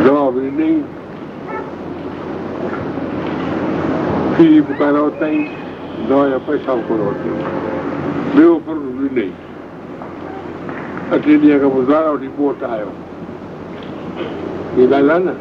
دوا 0.06 0.26
به 0.30 0.42
ڏنئي 0.42 0.74
به 4.72 4.78
ڪانه 4.80 5.00
ورتئي 5.04 5.40
دوا 6.10 6.28
جا 6.30 6.38
پئسا 6.46 6.76
به 6.76 6.84
ڪونه 6.88 7.04
ورتئي 7.08 7.32
ٻيو 8.36 8.60
فرض 8.66 8.84
ڏنئي 9.00 9.32
اٺي 11.12 11.38
ڏينهن 11.38 11.60
کان 11.62 11.70
پوءِ 11.74 11.86
زارا 11.90 12.10
وٺي 12.12 12.30
پوٽ 12.36 12.64
آيو 12.74 12.92
هيءَ 14.76 14.88
ڳالهه 14.92 15.16
آهي 15.16 15.24
نه 15.26 15.34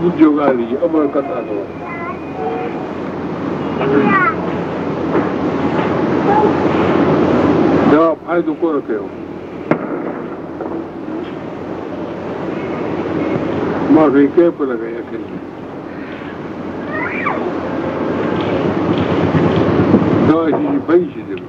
ٻڌيو 0.00 0.30
ڳالهه 0.38 0.66
جي 0.70 0.76
عمل 0.88 1.06
ڪندا 1.14 1.38
ٿو 1.48 1.58
دوا 7.92 8.10
فائدو 8.26 8.54
ڪونه 8.60 8.80
ڪيو 8.88 9.06
مان 13.96 14.10
سائين 14.12 14.26
ڪيمپ 14.34 14.60
لڳائي 14.62 14.94
اکين 14.96 15.22
جي 20.56 20.78
ڀئي 20.88 21.04
ڇڏيم 21.12 21.42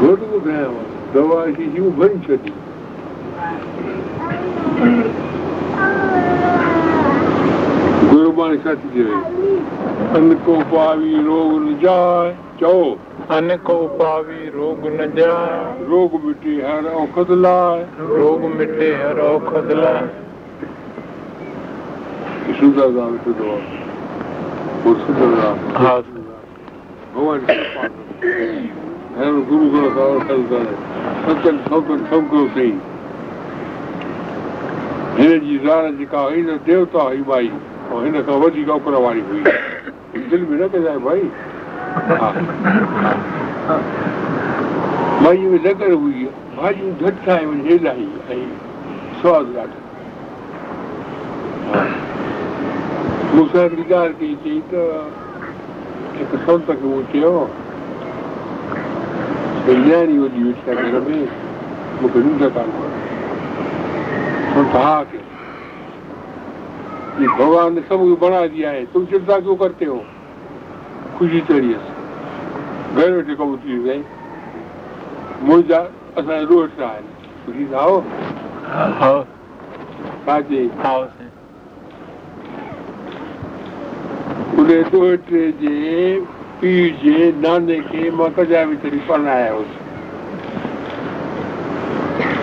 گهٽ 0.00 0.20
ٻڌايانو 0.30 0.82
دوا 1.14 1.38
شيشيون 1.56 1.90
ڀئي 1.98 2.14
ڇڏي 2.26 2.52
گرباڻي 8.12 8.56
ڇا 8.64 8.74
ٿي 8.82 8.88
چئي 8.94 9.14
ان 10.16 10.32
ڪو 10.44 10.58
پاوي 10.70 11.14
روڳ 11.26 11.68
جائي 11.82 12.32
چئو 12.60 12.82
ان 13.34 13.50
ڪو 13.62 13.76
پاوي 13.98 14.50
روڳ 14.54 14.84
نه 14.96 15.06
جائي 15.14 15.84
روڳ 15.90 16.12
مٽي 16.24 16.52
هر 16.62 16.84
اوکد 16.98 17.30
لاءِ 17.44 17.78
روڳ 18.18 18.44
مٽي 18.58 18.90
هر 19.00 19.18
اوکد 19.28 19.70
لاءِ 19.78 20.02
سندر 22.58 22.92
رام 22.96 23.16
ويٺو 23.24 23.48
آهي 23.54 23.80
پوءِ 24.82 24.94
سندر 25.06 25.34
رام 25.40 25.58
ها 25.78 25.94
ڀڳوان 27.14 27.40
هر 29.18 29.32
گرو 29.50 29.66
گرنٿ 29.74 29.98
صاحب 29.98 30.70
ستن 31.26 31.58
سوتن 31.68 31.98
سڀ 32.10 32.30
ڪيو 32.30 32.44
اٿئي 32.44 32.72
هن 35.18 35.38
جي 35.48 35.58
زار 35.66 35.90
جيڪا 35.98 36.22
هئي 36.28 36.46
نه 36.46 36.58
ديوتا 36.70 37.10
هئي 37.10 37.20
مائي 37.32 37.50
۽ 37.90 38.06
هن 38.06 38.22
کان 38.30 38.40
وڌيڪ 38.46 38.68
اوڪر 38.76 39.02
واري 39.08 39.22
هئي 39.34 39.42
دل 40.30 40.48
۾ 40.54 40.64
نه 40.64 40.66
ڪندا 40.72 40.96
ڀائي 41.10 41.28
ها 41.96 42.28
مائيءَ 45.22 45.48
۾ 45.52 45.58
لڳل 45.66 45.92
هئي 46.04 46.26
ڀاڄيون 46.56 46.92
جهٽ 47.00 47.16
ٺاهي 47.26 47.44
وڃي 47.50 47.72
الاهي 47.76 48.06
۽ 48.34 48.40
سواد 49.22 49.46
ڏاڍو. 49.54 49.78
مون 53.34 53.46
سان 53.52 53.68
ڳالهه 53.90 54.12
ڪئي 54.18 54.34
چئي 54.42 54.60
ته 54.70 54.80
هڪ 56.18 56.30
سنت 56.46 56.68
کي 56.80 56.86
مون 56.90 57.02
چيو 57.12 57.32
ڀئي 59.66 59.76
نياڻي 59.86 60.16
وڏي 60.18 60.40
ويٺي 60.46 60.70
آهي 60.70 60.90
گهر 60.92 61.02
۾ 61.08 61.18
مون 62.00 62.08
کي 62.12 62.18
ننڊ 62.26 62.42
ڪانه 62.58 62.78
سنت 64.54 64.76
ها 64.82 64.96
ڪي 65.12 65.20
ڀڳوان 67.38 67.68
ني 67.74 67.80
سڀ 67.88 68.00
ڪڇ 68.10 68.20
بنا 68.26 68.40
ديا 68.54 68.70
هي 68.76 68.84
تم 68.92 69.02
چنتا 69.10 69.34
ڪيون 69.44 69.56
ڪرتي 69.64 69.86
هو 69.94 69.98
خوشي 71.18 71.40
چڙهئي 71.48 71.76
گهر 72.96 73.10
ويٺي 73.16 73.34
ڪم 73.40 73.50
ٿي 73.62 73.78
وئي 73.84 74.00
منهنجا 75.46 75.80
اسان 76.16 76.28
جا 76.28 76.44
روٽ 76.50 76.80
آهن 76.88 77.04
خوشي 77.44 77.64
سان 77.70 77.78
آئو 77.84 77.96
ها 79.00 79.12
ڇا 80.26 80.36
چئي 80.48 80.66
ها 80.84 80.94
ان 84.58 84.68
ڏوهٽي 84.92 85.42
جي 85.60 85.74
پيءُ 86.60 86.84
جي 87.02 87.16
ناني 87.40 87.78
کي 87.90 88.02
مان 88.20 88.30
ڪجا 88.36 88.60
وچڙي 88.70 89.00
پڙهايا 89.06 89.50
هئس 89.56 89.70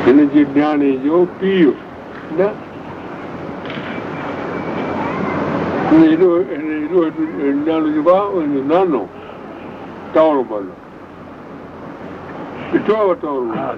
هن 0.08 0.18
جي 0.34 0.44
نياڻي 0.56 0.92
جو 1.06 1.26
پيءُ 1.40 1.72
نه 2.38 2.48
نياڻو 6.02 7.88
جيڪو 7.96 8.14
آهي 8.14 8.40
ان 8.42 8.54
جو 8.54 8.62
نانو 8.70 9.02
ٽائر 10.14 10.38
بل 10.50 10.66
ڏٺو 12.74 12.96
آهي 13.02 13.16
ٽائر 13.24 13.42
بل 13.50 13.78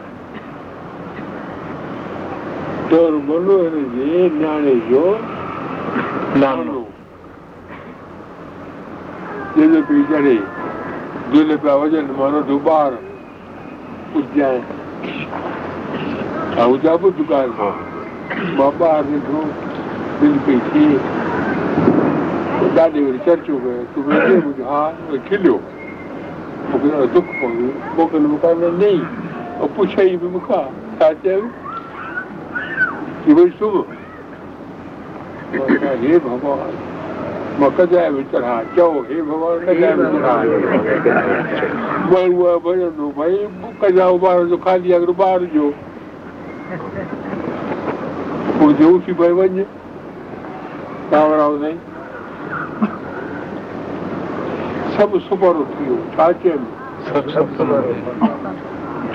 ٽائر 2.89 3.17
بل 3.29 3.49
هن 3.51 3.75
جي 3.95 4.29
نياڻي 4.37 4.75
جو 4.89 5.03
نانو 6.43 6.83
جنهن 9.55 9.73
جو 9.73 9.81
پيءُ 9.89 10.03
چڙهي 10.09 10.37
دل 11.33 11.49
پيا 11.65 11.73
وڄن 11.81 12.05
مان 12.17 12.33
ننڍو 12.37 12.57
ٻار 12.69 12.91
اجائي 14.21 14.59
۽ 16.63 16.73
اجا 16.73 16.95
به 17.03 17.09
دڪان 17.19 17.49
کان 17.57 17.75
مان 18.57 18.71
ٻار 18.79 19.01
ڏٺو 19.11 19.41
دل 20.21 20.37
پئي 20.45 20.59
ٿئي 20.71 20.87
چرچو 22.75 22.89
ڪيو 22.93 23.17
ڇا 23.25 23.35
چيو 23.45 23.57
ڪه 30.47 30.59
ڀئي 33.35 33.49
سمهه 33.59 33.83
هي 36.01 36.19
ڀڳوان 36.25 36.71
مان 37.59 37.69
ڪجائي 37.77 38.09
به 38.15 38.21
چڙها 38.31 38.55
چئو 38.75 39.03
هي 39.09 39.17
ڀڳوان 39.29 39.55
ڪجائي 39.67 39.95
به 39.95 40.05
چڙها 40.13 40.35
ماڻهو 42.11 42.59
ڀڄندو 42.65 43.05
ڀئي 43.17 43.37
ڪجا 43.81 44.05
ٻار 44.23 44.43
جو 44.51 44.57
خالي 44.65 44.89
اگر 44.95 45.11
ٻار 45.23 45.39
جو 45.53 45.65
پوءِ 48.59 48.71
جو 48.79 48.87
اٿي 48.95 49.13
ڀئي 49.19 49.33
وڃ 49.39 49.55
ڪاوراو 51.11 51.53
سائين 51.61 51.94
سڀ 54.97 55.15
سپرو 55.27 55.63
ٿي 55.71 55.83
ويو 55.83 55.97
ڇا 56.17 56.27
چيم 56.43 56.61
سڀ 57.07 57.25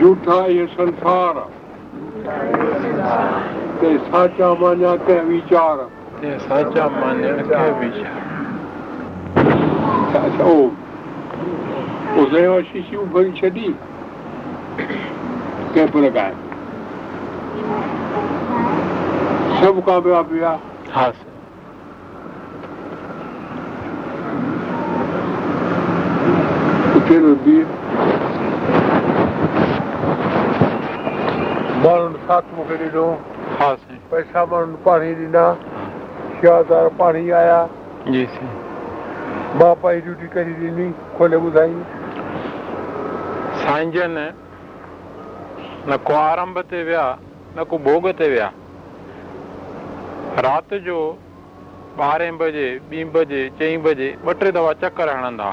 جهوٺا 0.00 0.34
اهي 0.34 0.66
سنسار. 0.76 1.34
تي 3.80 3.98
ساچا 4.10 4.54
ڪنهن 5.06 5.24
ويچار. 5.28 5.78
ويچار. 7.80 8.18
او 10.44 10.70
شيشيون 12.72 13.04
ڀري 13.12 13.32
ڇڏي. 13.40 13.70
لڳائي 15.94 16.34
سڀ 19.60 19.80
ڪامياب 19.86 20.32
ويا 20.32 20.54
ها 20.96 21.10
اتي 27.10 27.18
بيهه 27.44 27.66
ماڻهن 31.84 32.12
ساٿ 32.26 32.50
مون 32.56 32.66
کي 32.68 32.76
ڏنو 32.80 33.04
ها 33.60 33.68
سائين 33.84 34.02
پئسا 34.10 34.42
ماڻهن 34.50 34.74
پاڻي 34.84 35.08
ڏنا 35.20 35.40
شيوادار 36.40 36.90
پاڻي 37.00 37.22
آيا 37.38 37.56
جي 38.16 38.20
باپا 39.62 39.92
جي 39.94 40.00
ڊيوٽي 40.04 40.28
ڪري 40.34 40.54
ڏني 40.60 40.86
کولي 41.16 41.40
ٻڌائي 41.46 41.74
سائين 43.62 43.90
جن 43.96 44.14
نه 44.18 45.96
ڪو 46.10 46.14
آرنڀ 46.20 46.60
تي 46.74 46.82
ويا 46.90 47.06
نه 47.56 47.64
ڪو 47.72 47.80
ڀوڳ 47.88 48.06
تي 48.20 48.28
ويا 48.34 48.48
رات 50.46 50.76
جو 50.86 51.00
ٻارهين 51.96 52.38
بجي 52.44 52.68
ٻين 52.92 53.12
بجي 53.18 53.42
چئين 53.58 53.84
بجي 53.88 54.12
ٻه 54.24 54.38
ٽي 54.44 54.54
دفعا 54.58 54.72
چڪر 54.84 55.12
هڻندا 55.14 55.50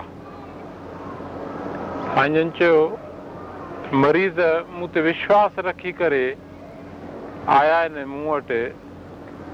سائين 2.18 2.34
جن 2.34 2.50
چيو 2.58 2.78
مريض 4.04 4.40
مون 4.76 4.88
تي 4.94 5.02
وشواس 5.08 5.58
رکي 5.66 5.92
ڪري 5.98 6.22
آيا 7.56 7.76
آهن 7.82 8.08
مون 8.14 8.24
وٽ. 8.28 8.50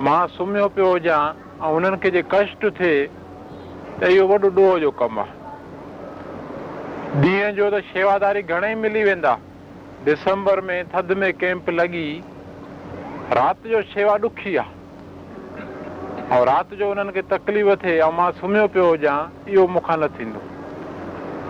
مان 0.08 0.32
سمهيو 0.36 0.68
پيو 0.78 0.92
هجان 0.92 1.42
۽ 1.70 1.72
هنن 1.78 1.98
کي 2.06 2.12
جي 2.18 2.22
ڪشٽ 2.34 2.64
ٿئي 2.78 2.94
ته 4.00 4.12
اهو 4.12 4.30
وڏو 4.30 4.52
ڏوهه 4.60 4.80
جو 4.84 4.92
ڪم 5.02 5.20
آهي. 5.24 5.36
ڏينهن 7.26 7.60
جو 7.60 7.68
ته 7.76 7.84
شيواداري 7.90 8.46
گهڻيئي 8.54 8.80
ملي 8.86 9.04
ويندا. 9.10 9.36
ڊسمبر 10.08 10.64
۾ 10.72 10.80
ٿڌ 10.96 11.14
۾ 11.26 11.34
ڪيمپ 11.44 11.70
لڳي 11.82 12.08
رات 13.42 13.70
جو 13.74 13.84
شيوا 13.92 14.16
ڏکي 14.30 14.56
آهي. 14.64 14.72
۽ 16.40 16.42
رات 16.54 16.74
جو 16.80 16.96
انهن 16.96 17.14
کي 17.20 17.28
تڪليف 17.36 17.76
ٿئي 17.86 18.00
۽ 18.10 18.12
مان 18.24 18.42
سمهيو 18.42 18.74
پيو 18.80 18.90
هجان 18.96 19.22
اهو 19.54 19.70
مون 19.76 19.90
کان 19.92 20.06
نه 20.08 20.14
ٿيندو 20.18 20.53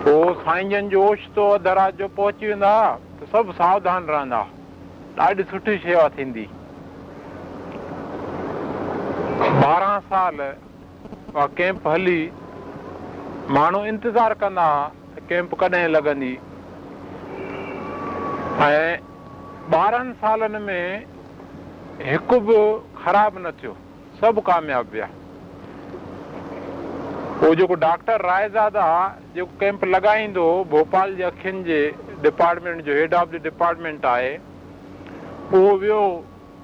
پوءِ 0.03 0.33
سائين 0.43 0.69
جن 0.69 0.89
جو 0.89 1.01
اوچتو 1.07 1.43
رات 1.79 1.97
جو 1.99 2.07
پهچي 2.15 2.47
ويندا 2.47 2.75
ته 3.19 3.25
سڀ 3.31 3.51
ساوڌان 3.59 4.09
رهندا. 4.13 4.41
ڏاڍي 5.17 5.43
سٺي 5.51 5.75
شيوا 5.83 6.07
ٿيندي. 6.15 6.45
ٻارهن 9.61 9.99
سال 10.09 10.41
اها 10.41 11.45
ڪيمپ 11.59 11.87
هلي 11.93 12.21
ماڻهو 13.55 13.81
انتظار 13.93 14.35
ڪندا 14.43 14.67
هئا 14.73 15.25
ڪيمپ 15.29 15.55
ڪڏهن 15.61 15.89
لڳندي. 15.95 16.33
۽ 18.67 18.85
ٻارهن 19.71 20.13
سالن 20.21 20.61
۾ 20.69 20.79
هڪ 22.11 22.29
به 22.47 22.61
خراب 23.03 23.43
نه 23.45 23.51
ٿيو 23.61 23.73
سڀ 24.21 24.35
ڪامياب 24.51 24.85
ويا 24.93 25.07
پوءِ 27.39 27.55
جيڪو 27.59 27.75
ڊاڪٽر 27.83 28.21
رايزادا 28.25 28.85
جيڪو 29.35 29.59
ڪيمپ 29.59 29.83
لڳائيندو 29.93 30.43
ڀوپال 30.71 31.15
جي 31.19 31.23
اکين 31.29 31.63
جي 31.69 31.79
ڊپارٽمينٽ 32.25 32.83
جو 32.85 32.93
هيڊ 32.99 33.13
آف 33.21 33.31
دي 33.31 33.39
ڊپارٽمينٽ 33.47 34.05
آهي 34.11 34.29
اهو 35.53 35.71
ويو 35.81 36.01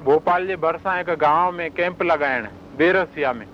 ڀوپال 0.06 0.48
جي 0.52 0.56
ڀرسان 0.66 1.00
هڪ 1.00 1.18
گانو 1.24 1.50
۾ 1.62 1.68
ڪيمپ 1.80 2.04
لڳائڻ 2.12 2.48
بيرسيا 2.82 3.34
۾. 3.40 3.48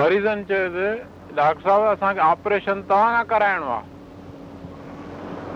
مريضن 0.00 0.44
چيوس 0.52 0.78
ڊاڪٽر 1.36 1.68
صاحب 1.68 1.88
اسان 1.94 2.14
کي 2.14 2.24
آپريشن 2.28 2.82
توهان 2.92 3.12
کان 3.16 3.26
ڪرائڻو 3.32 3.72
آهي. 3.78 3.86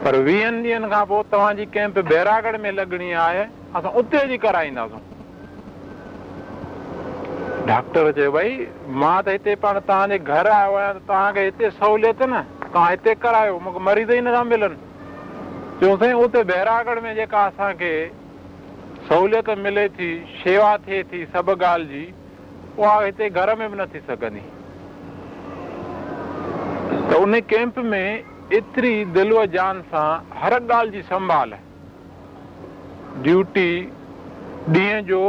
پر 0.02 0.14
ويهن 0.26 0.62
ڏينهن 0.64 0.90
کان 0.96 1.06
پوءِ 1.14 1.30
توهان 1.36 1.62
جي 1.62 1.70
ڪيمپ 1.78 2.02
بيراڳڙهه 2.10 2.66
۾ 2.66 2.76
لڳڻي 2.80 3.14
آهي 3.28 3.46
اسان 3.46 3.90
اتي 4.02 4.26
جي 4.34 4.38
ڪرائينداسين 4.48 5.10
ڊاڪٽر 7.68 8.11
چيو 8.16 8.31
ڀئي 8.33 8.53
مان 9.01 9.18
ته 9.25 9.33
هتي 9.37 9.55
پاڻ 9.64 9.79
توهان 9.88 10.12
جي 10.12 10.18
گهر 10.29 10.46
آيو 10.53 10.77
آهيان 10.77 10.94
ته 10.99 11.03
توهان 11.11 11.35
کي 11.38 11.42
هتي 11.49 11.70
سهوليت 11.81 12.23
نه 12.33 12.40
توهان 12.62 12.92
هتي 12.92 13.14
ڪرايو 13.25 13.59
مون 13.66 13.75
کي 13.77 13.83
مريض 13.88 14.12
ئي 14.14 14.20
نٿا 14.29 14.42
ملن 14.53 14.79
چيون 15.81 15.99
سائين 16.03 16.16
اتي 16.23 16.40
بيراڳڙهه 16.53 17.05
۾ 17.09 17.12
جيڪا 17.18 17.42
اسان 17.51 17.77
کي 17.83 17.92
سهوليت 19.11 19.51
ملي 19.66 19.87
ٿي 19.99 20.09
شيوا 20.40 20.73
ٿئي 20.87 21.03
ٿي 21.12 21.20
سڀ 21.35 21.53
ڳالهه 21.62 21.88
جي 21.92 22.05
اها 22.79 22.96
هتي 23.07 23.31
گهر 23.37 23.55
۾ 23.62 23.70
به 23.75 23.81
نه 23.83 23.87
ٿي 23.94 24.01
سگهندي 24.09 24.44
ته 27.12 27.23
ان 27.23 27.40
ڪيمپ 27.55 27.85
۾ 27.94 28.03
ايتري 28.59 28.94
دل 29.20 29.33
جان 29.59 29.85
سان 29.94 30.35
هر 30.42 30.53
ڳالهه 30.59 30.92
جي 30.96 31.03
سنڀال 31.12 31.57
ڊيوٽي 33.29 33.70
ڏينهن 34.75 35.09
جو 35.12 35.23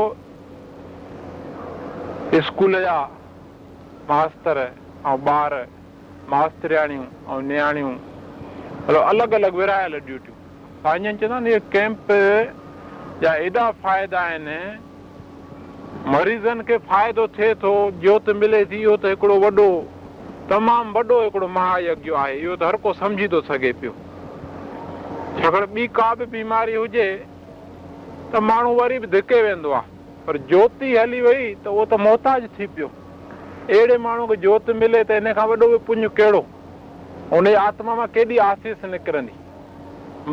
اسڪول 2.38 2.76
جا 2.84 3.00
ماستر 4.10 4.58
۽ 5.14 5.16
ٻار 5.24 5.54
ماسترياڻيون 6.34 7.08
۽ 7.38 7.40
نياڻيون 7.48 7.98
مطلب 8.86 9.02
الڳ 9.08 9.34
الڳ 9.40 9.58
ورايل 9.62 9.98
ڊيوٽيون 10.06 10.38
پنهنجن 10.84 11.20
چوندا 11.24 11.36
آهن 11.40 11.50
اهي 11.52 11.60
ڪيمپ 11.76 12.14
جا 13.26 13.34
ايڏا 13.42 13.66
فائدا 13.82 14.24
آهن 14.30 14.48
مريضن 16.16 16.64
کي 16.72 16.80
فائدو 16.94 17.28
ٿئي 17.40 17.52
ٿو 17.66 17.76
جوت 18.08 18.34
ملي 18.44 18.64
ٿي 18.74 18.82
اهو 18.86 18.96
ته 19.06 19.14
هڪڙو 19.16 19.40
وڏو 19.46 19.70
تمام 20.56 20.96
وڏو 21.00 21.22
هڪڙو 21.28 21.54
مهايجڃ 21.60 22.20
آهي 22.24 22.42
اهو 22.42 22.60
ته 22.64 22.72
هر 22.72 22.82
ڪو 22.88 22.98
سمجهي 23.04 23.32
ٿو 23.36 23.42
سگهي 23.54 23.74
پيو 23.82 23.94
ڇاڪاڻ 25.42 25.64
ٻي 25.76 25.94
ڪا 26.02 26.10
به 26.22 26.34
بيماري 26.38 26.82
هجي 26.84 27.10
ته 28.32 28.48
ماڻهو 28.52 28.78
وري 28.82 29.06
به 29.06 29.18
ڌڪي 29.18 29.48
ويندو 29.48 29.80
آهي 29.82 29.91
پر 30.26 30.38
جيوتي 30.50 30.90
هلي 30.98 31.22
وئي 31.28 31.46
ته 31.64 31.70
اهو 31.70 31.86
ته 31.92 31.98
موهتاج 32.08 32.42
ٿي 32.58 32.66
پيو. 32.76 32.90
اهڙي 33.70 33.98
ماڻهو 34.06 34.26
کي 34.32 34.38
جوت 34.46 34.70
ملي 34.82 35.04
ته 35.10 35.18
ان 35.22 35.34
کان 35.40 35.48
وڏو 35.50 35.68
پڃ 35.88 36.04
ڪهڙو؟ 36.20 36.42
هن 37.32 37.46
جي 37.50 37.56
آتما 37.64 37.96
مان 38.00 38.08
ڪيڏي 38.16 38.40
آسيس 38.46 38.86
نڪرندي؟ 38.94 39.36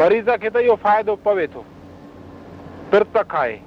مريض 0.03 0.29
کي 0.45 0.51
ته 0.55 0.61
اهو 0.65 0.77
فائدو 0.87 1.17
پوي 1.27 1.47
ٿو. 1.53 1.63
پرتڪ 2.91 3.35
آهي 3.43 3.59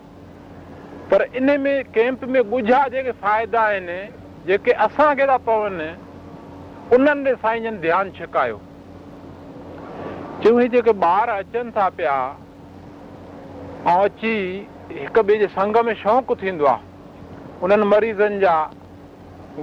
پر 1.10 1.22
ان 1.40 1.50
۾ 1.64 1.74
ڪيمپ 1.96 2.20
۾ 2.34 2.42
ڳجها 2.52 2.82
جيڪي 2.96 3.14
فائدا 3.22 3.62
آهن 3.70 3.90
جيڪي 4.50 4.72
اسان 4.86 5.16
کي 5.22 5.26
ٿا 5.32 5.38
پون 5.48 5.80
انهن 5.86 7.24
ڏي 7.26 7.34
سائين 7.42 7.64
جن 7.64 7.82
ڌيان 7.88 8.12
ڇڪايو. 8.20 8.58
هي 10.46 10.68
جيڪي 10.74 10.94
ٻار 11.06 11.28
اچن 11.38 11.66
ٿا 11.74 11.90
پيا 11.98 12.16
۽ 13.96 13.98
اچي 14.06 14.36
هڪ 15.00 15.16
ٻئي 15.28 15.38
جي 15.42 15.48
سنگ 15.56 15.76
۾ 15.88 15.94
شوق 16.04 16.32
ٿيندو 16.40 16.66
آهي. 16.68 16.84
انهن 17.64 17.84
مريضن 17.94 18.40
جا 18.40 18.56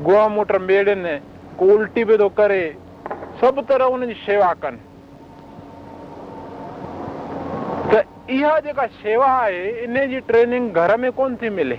گئا 0.06 0.26
موٽ 0.34 0.52
ميڙن 0.68 1.06
ڪو 1.58 1.66
الٽي 1.78 2.04
به 2.08 2.16
ٿو 2.22 2.28
ڪري 2.38 2.64
سڀ 3.40 3.60
طرح 3.68 3.94
ان 3.94 4.06
جي 4.10 4.16
شيوا 4.24 4.52
ڪن. 4.62 4.74
ته 7.90 7.98
اها 8.28 8.54
جيڪا 8.66 8.86
شيوا 9.02 9.28
آهي 9.42 9.84
ان 9.84 10.00
جي 10.12 10.20
ٽريننگ 10.30 10.74
گهر 10.78 10.96
۾ 11.04 11.12
ڪونه 11.20 11.36
ٿي 11.42 11.48
ملي. 11.58 11.78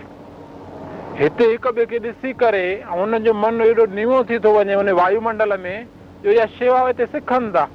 هتي 1.20 1.46
هڪ 1.54 1.66
ٻئي 1.76 1.86
کي 1.92 2.00
ڏسي 2.06 2.34
ڪري 2.44 2.68
۽ 2.94 3.02
هن 3.02 3.24
جو 3.28 3.34
من 3.44 3.62
ايڏو 3.68 3.86
نيوو 4.00 4.24
ٿي 4.32 4.40
ٿو 4.46 4.56
وڃي 4.60 4.96
وايمنڊل 5.02 5.58
۾ 5.68 5.76
جو 6.24 6.30
اها 6.38 6.46
شيوا 6.58 6.80
هتي 6.90 7.06
سکن 7.18 7.52
ٿا. 7.58 7.68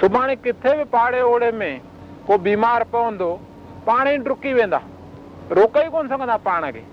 سڀاڻي 0.00 0.36
ڪٿي 0.44 0.72
به 0.78 0.84
پاڙي 0.94 1.20
اوڙي 1.30 1.50
۾ 1.64 1.72
ڪو 2.26 2.38
بيمار 2.46 2.80
پوندو 2.94 3.30
پاڻ 3.84 4.06
ئي 4.08 4.16
ڊڪي 4.26 4.52
ويندا. 4.54 4.80
روڪي 5.56 5.80
ئي 5.84 5.88
ڪونه 5.94 6.08
سگهندا 6.08 6.36
پاڻ 6.48 6.62
کي؟ 6.74 6.84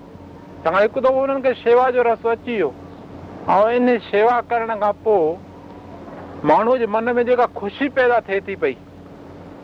چڱا 0.64 0.80
هڪ 0.84 0.96
دفعو 1.04 1.24
انهن 1.24 1.42
کي 1.42 1.52
شيوا 1.64 1.90
جو 1.96 2.04
رس 2.04 2.26
اچي 2.26 2.56
ويو. 2.56 2.72
۽ 3.48 3.76
ان 3.78 3.88
شيوا 4.12 4.36
ڪرڻ 4.50 4.80
کان 4.80 4.94
پوءِ 5.04 5.38
ماڻهوءَ 6.50 6.78
جي 6.82 6.88
من 6.96 7.14
۾ 7.18 7.24
جيڪا 7.30 7.46
خوشي 7.60 7.88
پيدا 7.98 8.20
ٿئي 8.28 8.40
ٿي 8.48 8.56
پئي 8.64 8.76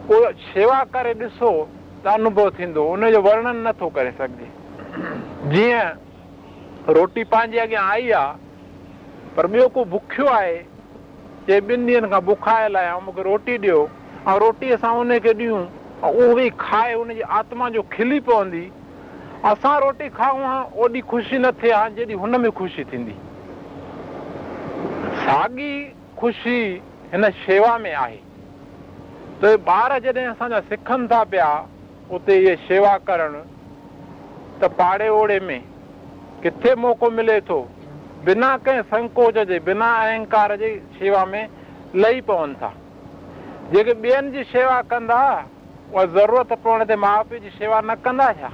اهو 0.10 0.32
شيوا 0.54 0.80
ڪري 0.94 1.14
ڏسو 1.22 1.52
ته 2.04 2.10
انڀو 2.16 2.50
ٿيندو 2.58 2.84
ان 2.94 3.12
جو 3.14 3.22
ورڻن 3.28 3.64
نٿو 3.68 3.90
ڪري 3.98 4.12
سگهجي. 4.18 4.50
جيئن 5.54 5.88
روٽي 6.98 7.24
پنهنجي 7.32 7.60
اڳيان 7.66 7.90
آئي 7.94 8.12
آهي 8.20 8.36
پر 9.36 9.48
ٻيو 9.54 9.68
ڪو 9.76 9.84
بکيو 9.96 10.28
آهي 10.38 10.56
جي 11.48 11.60
ٻن 11.68 11.80
ڏينهن 11.88 12.10
کان 12.14 12.26
بکايل 12.30 12.78
آهيان 12.84 13.04
مون 13.06 13.16
کي 13.16 13.22
روٽي 13.30 13.58
ڏيو 13.66 13.82
۽ 14.36 14.40
روٽيءَ 14.46 14.78
سان 14.82 15.00
ان 15.02 15.20
کي 15.26 15.34
ڏيون 15.42 15.64
۽ 15.66 15.77
اهو 16.04 16.36
به 16.36 16.50
کائي 16.50 16.94
ان 16.94 17.14
جي 17.18 17.24
آتما 17.40 17.70
جو 17.76 17.84
کلي 17.98 18.20
پوندي. 18.28 18.66
اسان 19.52 19.76
روٽي 19.82 20.10
کائون 20.10 20.44
ها 20.44 20.60
اوڏي 20.76 21.02
خوشي 21.10 21.38
نه 21.38 21.52
ٿئي 21.62 21.72
ها 21.72 21.90
جيڏي 21.96 22.16
هن 22.24 22.42
۾ 22.46 22.50
خوشي 22.60 22.84
ٿيندي. 22.92 23.16
ساڳي 25.26 25.74
خوشي 26.20 26.62
هن 27.14 27.32
شيوا 27.46 27.74
۾ 27.86 27.96
آهي. 28.04 28.20
ته 29.42 29.58
ٻار 29.58 30.00
جڏهن 30.00 30.30
اسان 30.36 30.50
جا 30.50 30.62
سکن 30.70 31.08
ٿا 31.08 31.24
پيا 31.34 31.50
اتي 32.10 32.38
اهي 32.38 32.56
شيوا 32.68 32.94
ڪرڻ 33.08 33.34
ته 34.60 34.68
پاڙي 34.78 35.08
اوڙي 35.18 35.40
۾ 35.50 35.60
ڪٿي 36.44 36.72
موقعو 36.86 37.10
ملي 37.18 37.40
ٿو 37.50 37.60
بنا 38.26 38.56
ڪنهن 38.66 38.90
سنڪوچ 38.94 39.36
جي 39.50 39.60
بنا 39.68 39.92
اهنڪار 40.06 40.58
جي 40.62 40.72
شيوا 40.98 41.22
۾ 41.36 41.46
لهي 42.02 42.22
پون 42.32 42.56
ٿا. 42.60 42.72
جيڪي 43.72 43.94
ٻين 44.02 44.34
جي 44.34 44.44
شيوا 44.54 44.82
ڪندا 44.90 45.22
اها 45.94 46.06
ضرورت 46.06 46.54
تي 46.88 46.96
ماءُ 46.96 47.24
پيءُ 47.30 47.40
جي 47.40 47.50
شيوا 47.58 47.82
نه 47.82 47.96
ڪندا 48.06 48.32
ڇا 48.40 48.50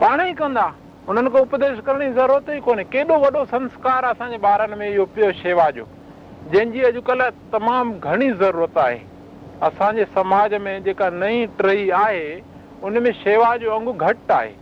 پاڻ 0.00 0.20
ئي 0.20 0.32
ڪندا 0.40 0.66
انهن 1.08 1.28
کي 1.34 1.38
اپديش 1.38 1.78
ڪرڻ 1.86 2.00
جي 2.04 2.12
ضرورت 2.18 2.48
ئي 2.50 2.60
ڪونهي 2.66 2.84
ڪيڏو 2.94 3.18
وڏو 3.24 3.44
سنسڪار 3.50 4.08
اسان 4.10 4.30
جي 4.34 4.38
ٻارن 4.46 4.74
۾ 4.80 4.88
اهو 4.94 5.06
پيو 5.14 5.30
شيوا 5.42 5.66
جو 5.76 5.84
جنهن 6.52 6.72
جي 6.74 6.82
اڄڪلهه 6.88 7.30
تمام 7.56 7.92
گهڻي 8.06 8.30
ضرورت 8.42 8.78
آهي 8.84 8.98
اسان 9.68 10.00
جي 10.00 10.06
سماج 10.14 10.56
۾ 10.66 10.74
جيڪا 10.88 11.10
نئي 11.22 11.46
ٽهي 11.60 11.84
آهي 12.00 12.24
ان 12.88 13.02
۾ 13.06 13.12
شيوا 13.22 13.50
جو 13.64 13.76
انگ 13.76 13.92
گهٽ 14.02 14.34
آهي 14.38 14.54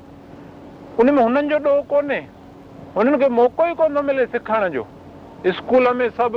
ان 0.99 1.13
۾ 1.19 1.27
هنن 1.29 1.49
جو 1.55 1.59
ڏوهه 1.69 1.85
ڪونهي 1.93 2.23
هنن 2.99 3.19
کي 3.23 3.31
موقعو 3.39 3.71
ئي 3.71 3.79
ڪونه 3.81 4.01
ٿو 4.01 4.03
ملي 4.11 4.27
سکڻ 4.35 4.69
جو 4.77 4.85
اسڪول 5.53 5.93
۾ 6.03 6.11
سڀ 6.21 6.37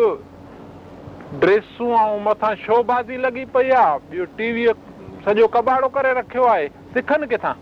ڊريسون 1.44 1.92
۽ 1.98 2.24
مٿان 2.30 2.56
شوبازي 2.64 3.22
لڳي 3.26 3.46
پئي 3.58 3.76
آهي 3.82 4.00
ٻيو 4.10 4.26
ٽي 4.40 4.50
ويءَ 4.60 4.80
سڄو 5.26 5.48
ڪباڙو 5.54 5.88
ڪري 5.96 6.12
رکيو 6.18 6.46
آهي 6.54 6.68
سکن 6.94 7.22
ڪٿان؟ 7.32 7.56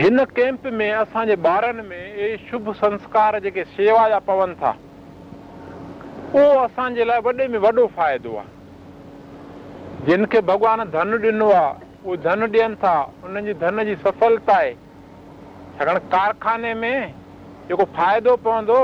هن 0.00 0.18
ڪيمپ 0.36 0.62
۾ 0.80 0.86
اسان 1.00 1.28
جي 1.30 1.36
ٻارن 1.46 1.78
۾ 1.88 1.98
اهي 2.04 2.36
شڀ 2.46 2.70
سنسڪار 2.80 3.32
جيڪي 3.44 3.64
شيوا 3.76 4.04
جا 4.12 4.18
پون 4.28 4.54
ٿا 4.60 4.72
اهو 6.34 6.64
اسان 6.64 6.94
جي 6.96 7.04
لاءِ 7.10 7.20
وڏي 7.26 7.46
۾ 7.54 7.58
وڏو 7.66 7.84
فائدو 7.96 8.32
آهي. 8.38 8.50
جن 10.06 10.26
کي 10.32 10.40
ڀڳوان 10.48 10.80
ڌن 10.94 11.10
ڏنو 11.24 11.48
آهي 11.52 11.72
اهي 12.04 12.16
ڌن 12.24 12.40
ڏين 12.56 12.74
ٿا 12.82 12.94
انهن 13.24 13.44
جي 13.46 13.54
ڌن 13.62 13.84
جي 13.88 13.94
سڦلتا 14.04 14.56
آهي. 14.58 14.72
ڇاڪاڻ 15.78 15.96
ڪارخاني 16.12 16.72
۾ 16.84 16.94
جيڪو 17.68 17.84
فائدو 17.96 18.36
پوندو 18.44 18.80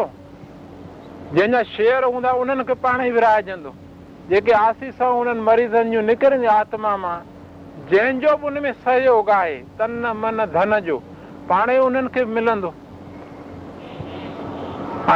جنهن 1.34 1.52
جا 1.52 1.62
شيئر 1.76 2.02
هوندا 2.10 2.30
انهن 2.42 2.60
کي 2.68 2.74
پاڻ 2.84 2.96
ئي 3.06 3.10
ورائيجندو 3.16 3.72
جيڪي 4.32 4.52
آسيس 4.56 5.00
انهن 5.06 5.40
مريضن 5.46 5.90
جون 5.92 6.06
نڪرندي 6.10 6.48
آتما 6.50 6.90
مان 7.00 7.24
جنهن 7.88 8.20
جو 8.20 8.30
به 8.44 8.48
ان 8.50 8.54
۾ 8.66 8.70
سهيوگ 8.84 9.30
آهي 9.38 9.58
تن 9.80 10.06
من 10.20 10.40
ڌن 10.54 10.72
جو 10.86 10.96
پاڻ 11.50 11.72
ئي 11.72 11.80
انهن 11.86 12.08
کي 12.14 12.24
ملندو. 12.36 12.70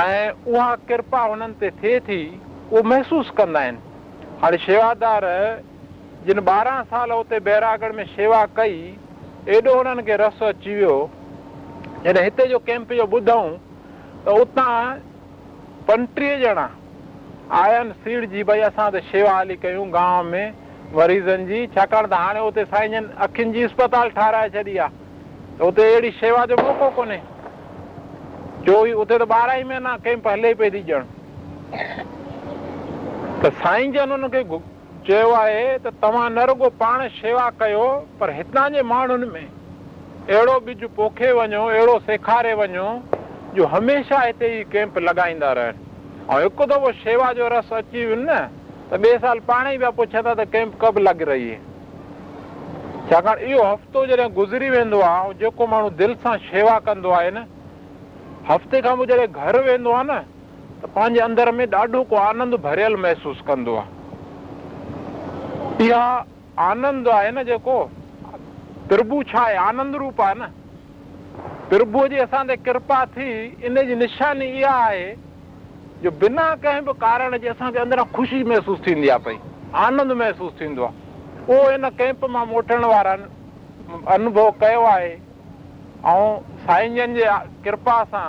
۽ 0.00 0.20
اها 0.52 0.68
ڪرپا 0.90 1.22
هنن 1.33 1.57
تي 1.62 1.72
ٿئي 1.81 1.94
ٿي 2.11 2.20
اهو 2.29 2.83
محسوس 2.92 3.33
ڪندا 3.40 3.64
آهن. 3.64 3.76
هاڻي 4.42 4.59
شيوادار 4.68 5.31
جن 6.26 6.44
ٻارهن 6.48 6.94
سال 6.94 7.18
اتي 7.18 7.38
بيراڳڙهه 7.50 7.98
۾ 8.00 8.09
شيوا 8.16 8.46
ڪئي 8.59 8.79
ايڏو 9.50 9.79
هنن 9.81 9.98
کي 10.09 10.14
رس 10.24 10.42
اچي 10.50 10.74
ويو. 10.81 10.96
جڏهن 12.05 12.24
هتي 12.26 12.52
جو 12.57 12.59
ڪيمپ 12.68 12.98
جو 13.00 13.07
ٻڌئون 13.14 13.52
ته 14.24 14.40
اتان 14.42 15.00
پنٽيهه 15.87 16.37
ڄڻا 16.44 16.66
آيا 17.54 17.80
آهن 17.80 17.90
سيڙ 18.04 18.24
جي 18.30 18.42
ڀئي 18.42 18.62
اسان 18.66 18.92
ته 18.92 19.00
شيوا 19.11 19.32
هلي 19.40 19.56
ڪيون 19.64 19.90
گانو 19.96 20.30
۾. 20.30 20.44
مريضن 20.98 21.46
جي 21.46 21.59
ڇاڪاڻ 21.74 22.09
ته 22.11 22.16
هاڻي 22.22 23.02
اکين 23.26 23.52
جي 23.52 23.64
اسپتال 23.66 24.11
ٺارائي 24.16 24.50
ڇڏي 24.54 24.74
آهي 24.78 24.90
ته 25.59 25.68
اتي 25.68 25.85
اهڙي 25.90 26.11
شيوا 26.20 26.42
جو 26.52 26.56
موقعو 26.62 26.90
ڪونهي. 26.96 27.20
چوويهه 28.66 29.00
اتي 29.02 29.18
ته 29.18 29.26
ٻارهن 29.35 29.56
ئي 29.59 29.64
مهينا 29.70 29.92
ڪيمپ 30.09 30.28
هلي 30.32 30.52
پئي 30.62 30.70
ٿي 30.76 30.82
ڄڻ. 30.90 31.02
ته 33.42 33.50
سائين 33.62 33.96
جن 33.98 34.16
هن 34.16 34.28
کي 34.35 34.44
چيو 35.06 35.30
آهي 35.44 35.78
ته 35.87 35.90
توهان 36.02 36.38
نه 36.40 36.50
رڳو 36.52 36.74
پاڻ 36.85 37.09
شيوا 37.22 37.48
ڪيو 37.64 37.88
پر 38.18 38.37
هتان 38.40 38.78
جي 38.78 38.87
ماڻهن 38.92 39.22
۾ 39.38 39.46
اهڙو 40.35 40.61
ٻج 40.68 40.87
پوکي 41.00 41.35
وڃو 41.40 41.64
اهڙو 41.72 41.98
سيکاري 42.12 42.61
وڃو 42.61 42.92
جو 43.59 43.74
هميشه 43.74 44.22
هتي 44.28 44.54
ئي 44.54 44.64
ڪيمپ 44.76 45.04
لڳائيندا 45.09 45.59
رهن 45.59 45.86
۽ 46.34 46.42
هڪ 46.44 46.58
دفعو 46.70 46.90
شيوا 47.04 47.28
جو 47.38 47.48
رس 47.52 47.72
اچي 47.78 48.00
ويو 48.06 48.16
نه 48.20 48.38
ته 48.90 48.96
ٻئي 49.02 49.18
سال 49.24 49.38
پاڻ 49.48 49.66
ئي 49.72 49.76
پيا 49.82 49.90
پڇندا 49.98 50.32
ته 50.38 50.44
ڪيمپ 50.54 50.72
ڪب 50.84 50.94
لڳ 51.08 51.18
ڇاڪاڻ 53.10 53.36
اهو 53.48 53.60
هفتو 53.72 54.00
جڏهن 54.10 54.32
گذري 54.38 54.68
ويندو 54.70 54.98
آهي 55.08 55.26
۽ 55.26 55.34
جيڪو 55.42 55.66
ماڻهو 55.72 55.90
دل 55.98 56.12
سان 56.22 56.40
شيوا 56.46 56.76
ڪندو 56.86 57.10
آهي 57.18 57.30
نه 57.36 57.42
هفتي 58.48 58.78
کان 58.86 58.94
پوءِ 59.00 59.06
جڏهن 59.10 59.30
گهر 59.36 59.56
ويندو 59.66 59.90
آهي 59.98 60.06
نه 60.08 60.18
ته 60.80 60.86
پنهنجي 60.96 61.20
اندر 61.26 61.50
۾ 61.58 61.66
ڏاڍو 61.74 62.00
ڪو 62.12 62.16
آنند 62.22 62.52
ڀريل 62.64 62.94
محسوس 63.04 63.38
ڪندو 63.50 63.76
آهي 63.82 63.90
اها 65.84 66.06
آنند 66.70 67.04
آهي 67.18 67.30
نه 67.36 67.42
جيڪو 67.50 67.76
پرڀو 68.90 69.18
ڇا 69.34 69.42
آهي 69.44 69.56
آنند 69.68 69.92
روپ 70.02 70.18
آهي 70.26 70.34
نه. 70.40 70.48
پرڀوءَ 71.70 72.06
جي 72.10 72.18
اسان 72.26 72.42
تي 72.50 72.56
ڪرپا 72.66 72.98
ٿي 73.14 73.30
ان 73.68 73.76
جي 73.92 73.94
نشاني 74.02 74.50
اها 74.56 74.74
آهي 74.88 75.06
جو 76.02 76.11
بنا 76.22 76.46
ڪنهن 76.62 76.85
به 76.87 76.92
ڪارڻ 77.04 77.38
جي 77.42 77.48
اسان 77.50 77.72
کي 77.74 77.78
اندران 77.82 78.09
خوشي 78.16 78.40
محسوس 78.52 78.80
ٿيندي 78.87 79.11
آهي 79.12 79.22
پئي 79.26 79.38
آنند 79.85 80.12
محسوس 80.22 80.52
ٿيندو 80.59 80.82
آهي. 80.88 80.94
اهو 81.48 81.70
ان 81.76 81.85
ڪيمپ 82.00 82.24
مان 82.35 82.48
موٽڻ 82.48 82.85
وارن 82.90 83.22
انڀو 84.14 84.44
ڪيو 84.64 84.82
آهي. 84.90 85.14
۽ 86.12 86.26
سائين 86.66 86.98
جن 87.00 87.14
جي 87.18 87.24
ڪرپا 87.64 87.96
سان 88.11 88.28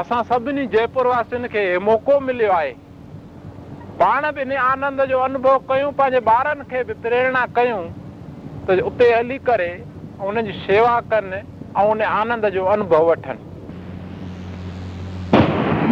اسان 0.00 0.24
سڀني 0.30 0.66
جئپور 0.76 1.06
واسين 1.12 1.46
کي 1.54 1.66
موقعو 1.90 2.20
مليو 2.30 2.52
آهي. 2.60 2.74
پاڻ 4.00 4.30
به 4.34 4.42
ان 4.42 4.52
آنند 4.72 5.06
جو 5.14 5.22
انڀو 5.28 5.54
ڪيون 5.70 5.94
پنهنجي 5.98 6.20
ٻارن 6.30 6.62
کي 6.70 6.82
به 6.88 6.94
پريرڻا 7.06 7.46
ڪيون 7.60 7.86
ته 8.66 8.72
اتي 8.90 9.14
هلي 9.14 9.38
ڪري 9.48 9.72
ان 10.26 10.44
جي 10.46 10.60
شيوا 10.66 10.98
ڪن 11.14 11.32
۽ 11.38 11.90
ان 11.94 12.02
آنند 12.10 12.54
جو 12.54 12.68
انڀو 12.74 13.06
وٺن 13.10 13.48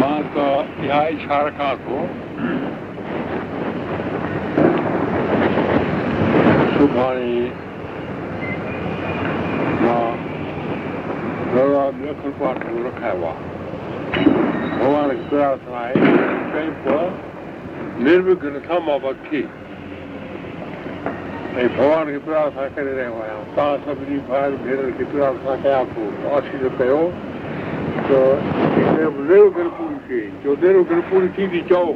مان 0.01 0.23
ته 0.33 0.45
اها 0.83 0.99
اڇا 1.07 1.37
رکان 1.47 1.75
ٿو 1.85 1.97
سڀاڻي 6.75 7.35
مان 9.83 10.13
رکايو 12.85 13.25
آهي 13.31 13.49
ڀڳوان 14.79 15.09
کي 15.17 15.23
پرارٿنا 15.29 15.77
آهي 15.83 15.95
ڪيمپ 16.53 16.85
نروگهن 18.05 18.55
سان 18.67 18.81
مان 18.87 18.99
وٺي 19.05 19.43
۽ 21.55 21.67
ڀڳوان 21.77 22.05
کي 22.13 22.19
پرارٿنا 22.27 22.67
ڪري 22.75 22.91
رهيو 22.99 23.15
آهيان 23.23 23.41
توهان 23.55 23.77
سڀني 23.85 24.17
ڀائر 24.29 24.51
ڀينر 24.65 24.89
کي 24.99 25.11
پرارٿنا 25.15 25.53
ڪيان 25.67 25.83
ٿو 25.95 26.03
آشيش 26.37 26.63
ڪيو 26.79 27.01
ته 28.07 28.80
نروگهن 29.01 29.69
پوري 29.77 29.97
ٿئي 30.07 30.21
جو 30.43 30.51
نروگهن 30.61 31.01
پوري 31.09 31.27
ٿيندي 31.35 31.61
چئو 31.69 31.89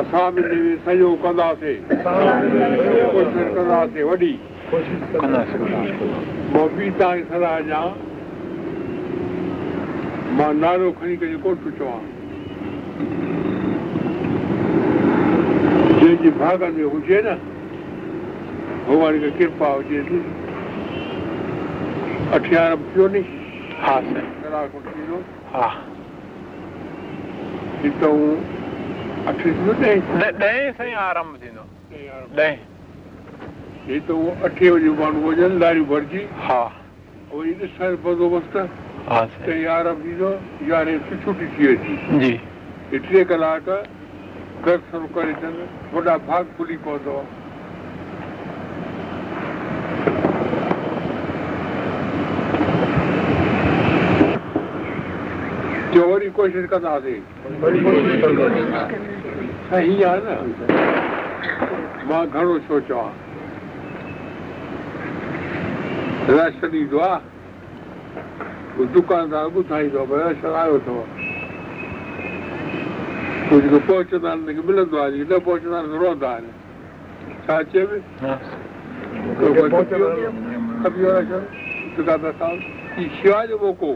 اسان 0.00 0.28
به 0.34 0.42
سهيوگ 0.84 1.14
ڪنداسين 1.24 1.78
ڪوشش 3.12 3.46
ڪنداسين 3.56 4.04
وڏي 4.10 4.34
مان 6.52 6.68
ٻي 6.76 6.86
توهان 6.98 7.16
جي 7.18 7.24
صلاح 7.30 7.56
ڏيان 7.66 7.90
مان 10.38 10.52
نالو 10.64 10.88
کڻي 11.00 11.14
ڪري 11.20 11.36
ڪونه 11.44 11.58
ٿو 11.64 11.70
چوان 11.78 12.02
جنهن 16.00 16.16
جي 16.22 16.30
۾ 16.80 16.88
هجي 16.94 17.18
نه 17.28 17.36
ڀڳوان 18.88 19.14
کي 19.22 19.30
ڪرپا 19.38 19.68
هجي 19.78 20.00
اٺيار 22.36 22.76
ٿيو 22.92 23.06
ني 23.14 23.22
ها 23.84 23.96
سائين 24.10 24.45
ڪلاڪ 24.46 24.70
ها 25.52 25.68
هتان 27.82 28.20
اٺ 29.28 29.38
ٿيندو 29.42 29.72
ڏهين 29.80 30.00
ڏهين 30.40 30.72
سائين 30.78 30.96
آرنڀ 31.04 31.32
ٿيندو 31.44 31.64
ڏهين 32.36 32.58
هي 33.88 33.98
ته 34.08 34.12
اهو 34.14 34.34
اٺي 34.48 34.70
بجي 34.74 34.92
ماڻهو 35.00 35.32
هجن 35.32 35.56
لاريون 35.62 35.88
ڀرجي 35.92 36.22
ها 36.48 36.60
وري 37.32 37.54
ڏسڻ 37.62 37.96
بندوبست 38.04 38.56
ها 39.08 39.20
ته 39.24 39.40
سائين 39.46 39.62
يارهن 39.64 39.96
ٿيندو 40.04 40.30
يارهين 40.72 41.00
ڇٽي 41.26 41.50
ٿي 41.56 41.66
ويندي 41.66 42.20
جي 42.24 42.32
هي 42.92 42.98
ٽي 43.08 43.24
ڪلاڪ 43.32 43.72
درشن 44.66 45.10
ڪري 45.18 45.34
اچن 45.38 45.58
وڏا 45.96 46.16
ڀاڳ 46.30 46.54
کلي 46.58 46.78
پوندو 46.86 47.18
ڪوشش 56.36 56.64
ڪنداسين 56.72 57.22
صحيح 59.70 60.00
آهي 60.06 60.20
نه 60.24 60.34
مان 62.08 62.24
گهڻو 62.34 62.54
ڇو 62.68 62.76
چوان. 62.88 63.12
رش 66.28 66.54
ڏيندو 66.72 66.98
آهي 67.06 67.18
دڪاندار 68.94 69.46
ٻڌائيندو 69.54 69.98
آهي 69.98 70.06
ڀئي 70.10 70.20
رش 70.30 70.40
آيو 70.62 70.74
اٿو. 70.78 70.96
پوءِ 73.48 73.60
جيڪو 73.62 73.78
پهچندا 73.88 74.28
آهن 74.30 74.40
هن 74.48 74.54
کي 74.56 74.62
ملندو 74.68 74.96
آهي 75.02 75.10
جيڪي 75.12 75.26
نه 75.32 75.38
پهچندا 75.46 75.76
آهن 75.78 75.90
رهندا 76.02 76.28
آهن. 76.34 76.44
ڇا 77.46 77.56
چئبي؟ 77.72 77.98
آهي 81.06 81.40
دڪاندار 81.98 82.32
صاحب 82.38 82.58
شيوا 83.22 83.40
جو 83.50 83.56
موقعو 83.62 83.94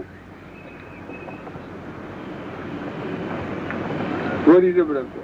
وري 4.50 4.70
آهي 4.76 5.20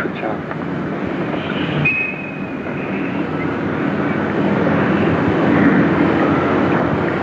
اڇا 0.00 0.30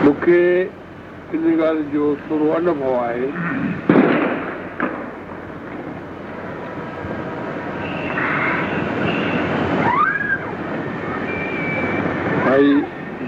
مون 0.03 0.13
کي 0.23 0.41
ان 1.33 1.43
ڳالهه 1.59 1.83
جو 1.93 2.05
ٿورو 2.27 2.47
انڀو 2.57 2.91
آهي 3.05 3.27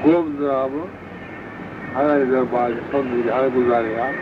گووند 0.03 0.41
رام 0.49 0.73
هاڻي 1.95 2.25
درٻار 2.29 2.71
سمجهي 2.91 3.31
هاڻي 3.33 3.49
گذاري 3.55 3.91
آهي 4.03 4.15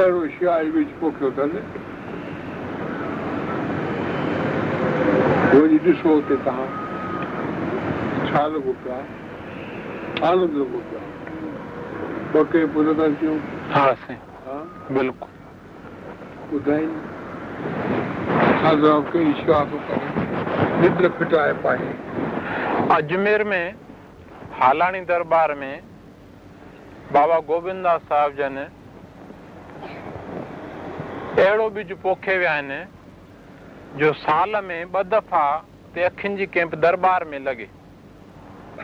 اهڙو 0.00 0.22
شاهي 0.38 0.68
وچ 0.74 0.90
پوکيو 1.00 1.28
اٿن 1.32 1.52
وڃي 5.54 5.78
ڏسو 5.84 6.16
هتي 6.18 6.36
توهان 6.44 6.70
ڇا 8.28 8.42
لڳو 8.54 8.72
پيا 8.82 8.98
آنند 10.30 10.58
لڳو 10.62 10.80
پيا 10.90 11.00
ٻه 12.32 12.40
ڪي 12.52 12.64
پور 12.74 12.92
ٿا 13.00 13.06
ٿيون 13.22 13.38
ها 13.76 13.86
سائين 14.02 14.20
ها 14.48 14.58
بلڪل 14.98 15.30
ٻڌائين 16.50 16.90
ڇا 18.60 18.70
ڪئي 19.12 19.32
ڪري 19.48 20.04
ننڊ 20.82 21.00
ڦٽائي 21.18 21.52
پائي 21.62 21.90
اجمير 23.00 23.40
۾ 23.56 23.64
هالاڻي 24.60 25.00
درٻار 25.08 25.50
۾ 25.62 25.72
بابا 27.14 27.38
گووندا 27.48 27.94
صاحب 28.08 28.30
جن 28.36 28.54
اهڙو 31.42 31.66
بيج 31.74 31.90
پوکي 32.04 32.36
ويا 32.42 32.52
آهن 32.52 32.70
جو 34.02 34.08
سال 34.20 34.50
۾ 34.68 34.78
ٻه 34.94 35.02
دفعا 35.14 35.48
تي 35.96 36.00
اکين 36.06 36.32
جي 36.38 36.46
ڪيمپ 36.54 36.72
درٻار 36.84 37.26
۾ 37.32 37.38
لڳي. 37.48 37.68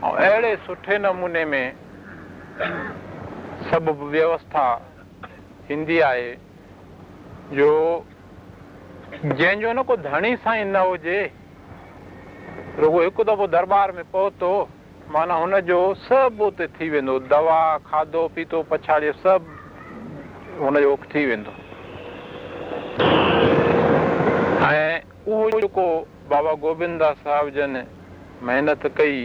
۽ 0.02 0.12
اهڙي 0.26 0.52
سٺي 0.66 0.96
نموني 1.06 1.44
۾ 1.54 1.62
سڀ 3.70 3.84
ويوسٿا 4.02 4.66
ٿيندي 5.66 5.98
آهي 6.10 6.30
جو 7.56 7.70
جنهن 9.22 9.56
جو 9.64 9.70
نه 9.72 9.82
ڪو 9.88 9.94
ڌڻي 10.06 10.32
سائين 10.44 10.68
نه 10.76 10.84
هجي 10.92 11.18
رڳو 12.82 12.98
هڪ 13.06 13.16
دفعو 13.32 13.46
درٻار 13.56 13.88
۾ 14.02 14.08
پهتو 14.14 14.54
معنيٰ 15.10 15.36
هن 15.42 15.60
جو 15.66 15.78
سڀ 16.08 16.42
اتي 16.46 16.66
ٿي 16.78 16.88
ويندو 16.90 17.18
دوا 17.30 17.60
کاڌو 17.90 18.28
پيتو 18.34 18.62
پڇاڙيو 18.68 19.12
سڀ 19.22 19.42
هن 20.60 20.80
جو 20.82 20.96
ٿي 21.12 21.24
ويندو. 21.26 21.52
۽ 24.68 24.78
اهو 25.26 25.48
جيڪو 25.50 25.86
بابا 26.28 26.52
گوبندا 26.62 27.10
صاحب 27.22 27.48
جن 27.54 27.76
محنت 28.48 28.86
ڪئي 28.98 29.18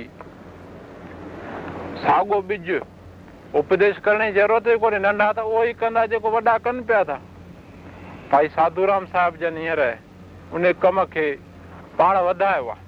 ساڳو 2.03 2.41
ٻج 2.47 2.71
اپديش 3.59 3.95
ڪرڻ 4.05 4.21
جي 4.25 4.41
ضرورت 4.41 4.67
ئي 4.67 4.77
ڪونهي 4.83 4.99
ننڍا 5.05 5.29
ته 5.37 5.41
اهو 5.41 5.63
ئي 5.63 5.73
ڪندا 5.83 6.05
جيڪو 6.13 6.31
وڏا 6.35 6.57
ڪن 6.65 6.83
پيا 6.87 7.03
ٿا. 7.11 7.17
ڀائي 8.31 8.47
ساڌورام 8.55 9.05
صاحب 9.11 9.39
جن 9.39 9.57
هينئر 9.57 9.81
ان 10.51 10.63
ڪم 10.83 11.03
کي 11.13 11.27
پاڻ 11.97 12.13
وڌايو 12.27 12.69
آهي. 12.71 12.81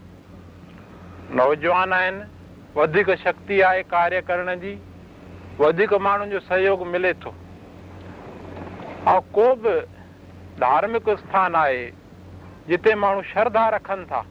نوجوان 1.40 1.94
آهن 1.94 2.16
وڌيڪ 2.76 3.10
شڪتي 3.24 3.62
آهي 3.68 3.84
ڪاريه 3.94 4.22
ڪرڻ 4.30 4.50
جي 4.64 4.74
وڌيڪ 5.60 5.94
ماڻهن 6.08 6.34
جو 6.34 6.40
سهيوگ 6.50 6.84
ملي 6.96 7.14
ٿو. 7.22 7.32
۽ 9.14 9.22
ڪو 9.38 9.48
به 9.64 9.74
ڌارمڪ 10.64 11.10
اسٿان 11.14 11.56
آهي 11.62 11.80
جتي 12.68 12.94
ماڻهو 13.04 13.22
شرڌا 13.32 13.64
رکن 13.76 14.06
ٿا 14.12 14.22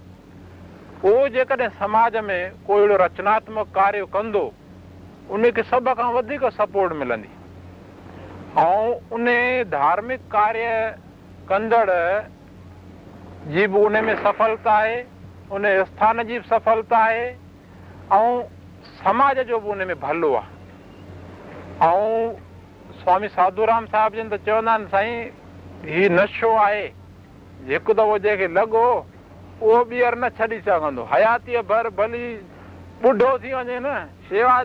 اهو 1.03 1.27
جيڪڏهن 1.35 1.75
سماج 1.81 2.21
۾ 2.29 2.39
ڪو 2.69 2.79
اهڙو 2.83 3.01
رچناتمڪ 3.05 3.75
ڪاريه 3.81 4.07
ڪندو 4.15 4.45
ان 5.31 5.51
کي 5.59 5.63
سڀ 5.73 5.91
کان 5.99 6.15
وڌيڪ 6.19 6.43
سپورٽ 6.61 6.93
ملندي. 7.03 7.33
۽ 8.63 8.87
ان 9.17 9.27
ڌارمڪ 9.75 10.31
ڪاريه 10.37 10.79
ڪندڙ 11.51 11.85
جي 13.53 13.67
به 13.75 13.85
ان 13.91 14.01
۾ 14.07 14.17
سڦلتا 14.23 14.79
آهي 14.79 14.97
ان 15.51 15.71
اسٿان 15.75 16.27
جي 16.31 16.39
به 16.39 16.49
سڦلتا 16.55 17.05
آهي 17.11 17.29
۽ 18.17 18.45
سماج 19.05 19.39
جو 19.49 19.59
به 19.61 19.73
ان 19.73 19.83
۾ 19.89 19.95
ڀلو 20.03 20.31
آهي. 20.37 20.49
۽ 21.81 22.37
سوامي 23.05 23.29
ساڌورام 23.37 23.87
صاحب 23.93 24.15
جن 24.19 24.29
ته 24.33 24.37
چوندا 24.47 24.73
آهن 24.75 24.87
سائين 24.93 25.33
هيءُ 25.85 26.09
نشو 26.19 26.51
آهي 26.61 26.87
هڪ 27.69 27.87
دفعو 27.99 28.19
جنهن 28.19 28.39
کي 28.41 28.47
لڳو 28.59 28.85
اهو 29.63 29.85
ٻيهر 29.91 30.15
نه 30.23 30.29
ڇڏي 30.39 30.59
سگهندو. 30.69 31.03
حياتيءَ 31.13 31.63
ڀر 31.71 31.91
ڀلي 31.99 32.27
ٻڍو 33.03 33.31
ٿي 33.43 33.51
وڃي 33.55 33.79
نه 33.87 33.95
شيوا 34.29 34.57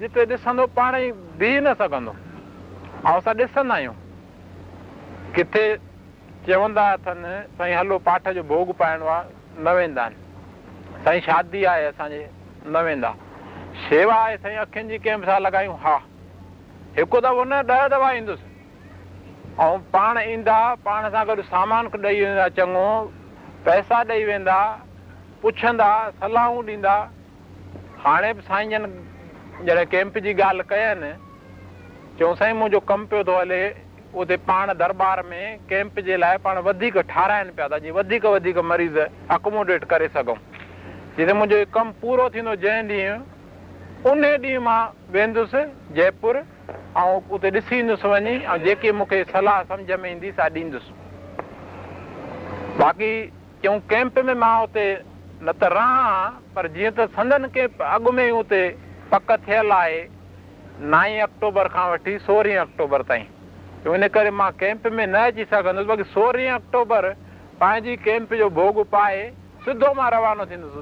جتي 0.00 0.26
ڏسندو 0.32 0.66
پاڻ 0.76 0.94
ئي 0.98 1.12
بيهه 1.40 1.60
نه 1.66 1.72
سگهندو. 1.80 2.12
۽ 3.04 3.16
اسان 3.18 3.34
ڏسندا 3.40 3.74
آهيون. 3.74 3.96
ڪٿي 5.34 5.66
چوندا 6.46 6.84
اٿن 6.92 7.26
سائين 7.56 7.78
هلو 7.78 7.98
پاٺ 8.06 8.30
جو 8.36 8.42
ڀوڳ 8.52 8.68
پائڻو 8.84 9.06
آهي 9.16 9.24
نه 9.66 9.72
ويندا 9.76 10.02
آهن. 10.06 10.14
سائين 11.04 11.20
شادي 11.26 11.66
آهي 11.72 11.90
اسان 11.90 12.10
جي 12.14 12.22
نه 12.66 12.80
ويندا 12.82 13.14
شيوا 13.88 14.14
آهي 14.14 14.38
سائين 14.42 14.58
اکين 14.64 14.88
جي 14.88 14.98
ڪنهن 15.04 15.26
سان 15.26 15.42
لڳايون 15.42 15.76
ها 15.84 15.96
هڪ 16.98 17.20
دفعو 17.26 17.44
نه 17.44 17.62
ڏهه 17.70 17.88
دفعا 17.94 18.10
ايندس 18.16 18.40
۽ 19.66 19.78
پاڻ 19.94 20.18
ايندا 20.22 20.58
پاڻ 20.84 21.10
سان 21.14 21.26
گڏ 21.28 21.40
سامان 21.50 21.90
ڏيئي 21.94 22.20
ويندا 22.24 22.48
چڱو 22.58 22.86
پئسا 23.64 24.02
ڏيئي 24.10 24.24
ويندا 24.30 24.58
پڇندا 25.42 25.90
صلاحون 26.20 26.66
ڏيندا 26.66 26.96
هاڻي 28.04 28.32
به 28.36 28.46
سائين 28.50 28.70
جن 28.76 28.86
جڏهن 29.66 29.90
ڪيمپ 29.94 30.18
جي 30.26 30.34
ڳالهه 30.42 30.64
ڪين 30.72 31.04
چئون 32.18 32.34
سائين 32.40 32.56
منهنجو 32.56 32.80
ڪم 32.92 33.06
پيو 33.10 33.22
ٿو 33.30 33.40
هلي 33.40 33.62
اتي 34.22 34.36
پاڻ 34.48 34.74
درٻار 34.80 35.24
۾ 35.34 35.42
ڪيمپ 35.74 36.00
جي 36.08 36.16
لاءِ 36.24 36.40
پاڻ 36.46 36.64
وڌيڪ 36.70 36.96
ٺارائن 37.12 37.52
پيا 37.60 37.68
ٿا 37.74 37.78
جيئن 37.84 37.94
وڌيڪ 37.98 38.24
وڌيڪ 38.34 38.58
مريض 38.72 38.98
اڪوموڊيٽ 39.36 39.86
ڪري 39.94 40.08
سگهون 40.16 40.38
جتي 41.16 41.32
منهنجو 41.32 41.56
ڪم 41.72 41.88
پورو 42.00 42.26
ٿيندو 42.34 42.52
جنهن 42.60 42.86
ڏينهن 42.90 43.20
ان 44.10 44.22
ڏينهن 44.22 44.62
مان 44.66 44.82
ويندس 45.16 45.54
جئپور 45.96 46.36
۽ 47.00 47.16
اتي 47.36 47.50
ڏسي 47.56 47.76
ايندس 47.80 48.04
وڃي 48.12 48.32
۽ 48.54 48.62
جيڪي 48.66 48.92
مون 49.00 49.08
کي 49.10 49.18
صلاح 49.32 49.58
سمجهه 49.72 49.98
۾ 50.04 50.08
ايندي 50.12 50.30
سا 50.38 50.46
ڏيندس. 50.54 50.86
باقي 52.78 53.10
چئون 53.64 53.82
ڪيمپ 53.90 54.22
۾ 54.30 54.36
مان 54.44 54.56
اتي 54.62 54.86
نه 55.48 55.52
ته 55.60 55.68
رهان 55.74 56.40
پر 56.54 56.70
جيئن 56.78 56.96
ته 57.00 57.06
سندن 57.18 57.46
ڪيمپ 57.58 57.84
اڳ 57.90 58.10
۾ 58.20 58.26
ئي 58.30 58.32
اتي 58.38 58.62
پڪ 59.12 59.36
ٿيل 59.50 59.76
آهي 59.80 60.00
نائي 60.96 61.20
آڪٽوبر 61.26 61.72
کان 61.76 61.92
وٺي 61.92 62.16
سورهين 62.30 62.58
آڪٽوبر 62.64 63.06
تائين. 63.12 63.28
ان 63.84 64.08
ڪري 64.16 64.34
مان 64.40 64.58
ڪيمپ 64.64 64.90
۾ 64.96 65.06
نه 65.14 65.28
اچي 65.28 65.44
سگهندس 65.52 65.92
باقي 65.92 66.10
سورهين 66.16 66.50
آڪٽوبر 66.56 67.12
پنهنجي 67.60 67.96
ڪيمپ 68.08 68.36
جو 68.42 68.50
ڀوڳ 68.58 68.84
پائي 68.96 69.22
سڌو 69.64 69.92
مان 69.94 70.08
روانو 70.12 70.44
ٿيندس 70.50 70.72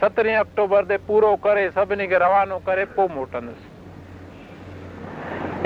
سترهين 0.00 0.36
آڪٽوبر 0.36 0.84
تي 0.90 0.96
پورو 1.06 1.30
ڪري 1.46 1.64
سڀني 1.74 2.06
کي 2.12 2.18
روانو 2.22 2.58
ڪري 2.68 2.84
پوءِ 2.94 3.08
موٽندس 3.14 3.60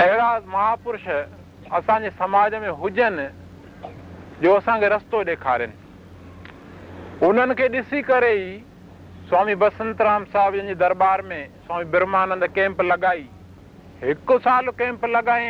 اهڙا 0.05 0.29
مهاپرش 0.55 1.05
اسان 1.79 2.03
جي 2.07 2.11
سماج 2.19 2.55
۾ 2.65 2.73
هجن 2.81 3.15
جو 4.43 4.57
اسان 4.57 4.81
کي 4.81 4.89
رستو 4.95 5.23
ڏيکارن 5.29 5.73
انهن 7.29 7.55
کي 7.61 7.69
ڏسي 7.77 8.01
ڪري 8.11 8.33
ئي 8.41 8.49
سوامي 9.31 9.55
بسنترام 9.63 10.23
صاحب 10.33 10.53
جن 10.61 10.67
جي 10.73 10.77
درٻار 10.83 11.25
۾ 11.31 11.41
سوامي 11.69 11.87
برهمانند 11.95 12.43
ڪيمپ 12.59 12.79
لڳائي 12.91 13.25
هڪ 14.03 14.29
سال 14.49 14.65
ڪيمپ 14.83 15.07
لڳائي 15.15 15.49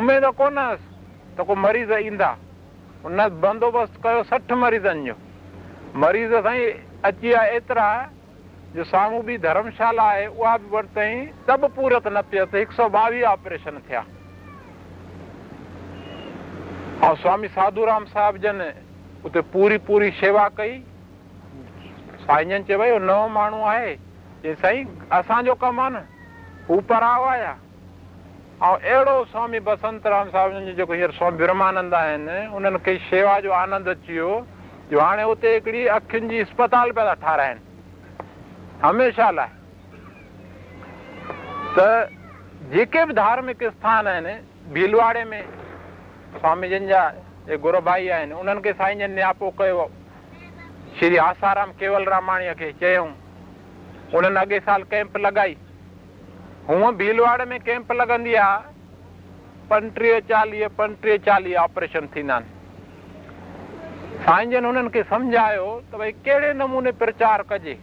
اميد 0.00 0.24
ڪونه 0.42 0.66
ته 1.36 1.42
ڪو 1.52 1.54
مريض 1.66 1.90
ايندا 2.00 2.30
ان 3.04 3.20
بندوبست 3.40 4.02
ڪيو 4.02 4.22
سٺ 4.28 4.52
مريضن 4.64 5.04
جو. 5.04 5.14
مريض 6.02 6.32
سائين 6.44 6.72
اچي 7.08 7.28
ويا 7.28 7.42
ايترا 7.54 7.88
جو 8.74 8.84
سامهون 8.84 9.22
به 9.26 9.36
ڌرمشالا 9.42 10.04
آهي 10.12 10.26
اها 10.26 10.56
به 10.56 10.68
ورتئي 10.76 11.32
ته 11.46 11.56
به 11.56 11.68
پورت 11.74 12.06
نه 12.06 12.22
پيس 12.30 12.48
هڪ 12.54 12.72
سؤ 12.76 12.88
ٻاويهه 12.94 13.26
آپريشن 13.32 13.74
ٿيا. 13.88 14.02
۽ 17.10 17.14
سوامي 17.22 17.48
ساڌورام 17.54 18.04
صاحب 18.14 18.36
جن 18.46 18.60
اتي 19.24 19.40
پوري 19.52 19.78
پوري 19.90 20.10
شيوا 20.20 20.48
ڪئي. 20.56 20.74
سائين 22.26 22.48
جن 22.48 22.66
چيو 22.66 22.98
نئون 22.98 23.30
ماڻهو 23.36 23.62
آهي. 23.74 23.96
چئي 24.42 24.54
سائين 24.60 24.86
اسان 25.20 25.44
جو 25.44 25.54
ڪم 25.66 25.80
آهي 25.80 25.90
نه 25.90 26.02
هو 26.70 26.80
پرائو 26.92 27.24
آيا 27.34 27.54
۽ 28.62 28.76
اهڙو 28.88 29.24
سوامي 29.30 29.58
بسنترام 29.66 30.28
صاحب 30.32 30.52
جن 30.56 30.66
جيڪو 30.78 30.92
هينئر 30.98 31.30
برهمانند 31.38 31.94
آهن 32.00 32.28
انهن 32.30 32.76
کي 32.88 32.98
شيوا 33.06 33.32
جو 33.46 33.52
آنند 33.60 33.88
اچي 33.92 34.12
ويو 34.18 34.36
جو 34.90 35.00
هاڻي 35.00 35.24
اتي 35.30 35.54
هڪڙي 35.56 35.82
اکين 35.94 36.28
جي 36.32 36.42
اسپتال 36.42 36.92
پيا 36.98 37.04
ٿا 37.08 37.14
ٺارائن 37.24 37.58
هميشه 38.84 39.30
لاءِ. 39.38 39.50
ته 41.76 41.88
جيڪي 42.76 43.02
به 43.08 43.14
ڌارمڪ 43.20 43.66
اسٿان 43.70 44.06
آهن 44.12 44.28
ڀيلواڙي 44.78 45.24
۾ 45.34 45.42
سوامي 46.38 46.68
جن 46.74 46.88
جا 46.92 47.02
گرو 47.66 47.80
ڀائي 47.90 48.08
آهن 48.20 48.32
انهن 48.38 48.62
کي 48.68 48.72
سائين 48.78 48.98
جن 49.04 49.10
نياپو 49.18 49.50
ڪيو. 49.58 49.88
شري 51.00 51.18
آسارام 51.26 51.76
ڪيول 51.82 52.02
راماڻيءَ 52.14 52.54
کي 52.62 52.72
چيئون 52.80 53.12
انهن 54.14 54.36
اڳي 54.46 54.58
سال 54.70 54.90
ڪيمپ 54.94 55.16
لڳائي 55.26 55.54
هونئن 56.68 56.96
ڀيلواڙي 57.00 57.44
۾ 57.52 57.56
ڪيمپ 57.68 57.88
لڳندي 58.00 58.34
آهي. 58.42 58.60
پنٽيهه 59.70 60.20
چاليهه 60.28 60.68
پنٽيهه 60.78 61.18
چاليهه 61.26 61.58
آپريشن 61.66 62.04
ٿيندا 62.14 62.36
آهن. 62.36 62.44
سائين 64.26 64.50
جن 64.52 64.64
هنن 64.68 64.88
کي 64.94 65.02
سمجهايو 65.10 65.66
ته 65.90 65.98
ڀئي 66.02 66.12
ڪهڙي 66.26 66.50
نموني 66.60 66.92
پرچار 67.00 67.44
ڪجي. 67.50 67.76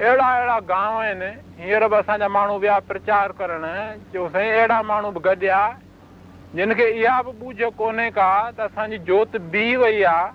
اهڙا 0.00 0.28
اهڙا 0.36 0.56
گانو 0.70 1.00
آهن 1.00 1.22
هينئر 1.58 1.88
به 1.88 1.98
اسان 2.04 2.18
جا 2.24 2.28
ماڻهو 2.36 2.56
ويا 2.62 2.76
پرچار 2.92 3.34
ڪرڻ 3.40 3.66
جو 4.14 4.28
سائين 4.36 4.52
اهڙا 4.60 4.78
ماڻهو 4.92 5.10
به 5.16 5.20
گڏيا 5.28 5.60
جن 6.60 6.74
کي 6.78 6.86
اها 6.92 7.16
به 7.26 7.32
ٻوجهه 7.40 7.70
ڪونهي 7.82 8.08
ڪا 8.20 8.30
ته 8.56 8.70
اسان 8.70 8.96
جي 8.96 8.98
جوت 9.10 9.36
بيهه 9.36 9.76
وئي 9.84 10.00
آهي. 10.14 10.32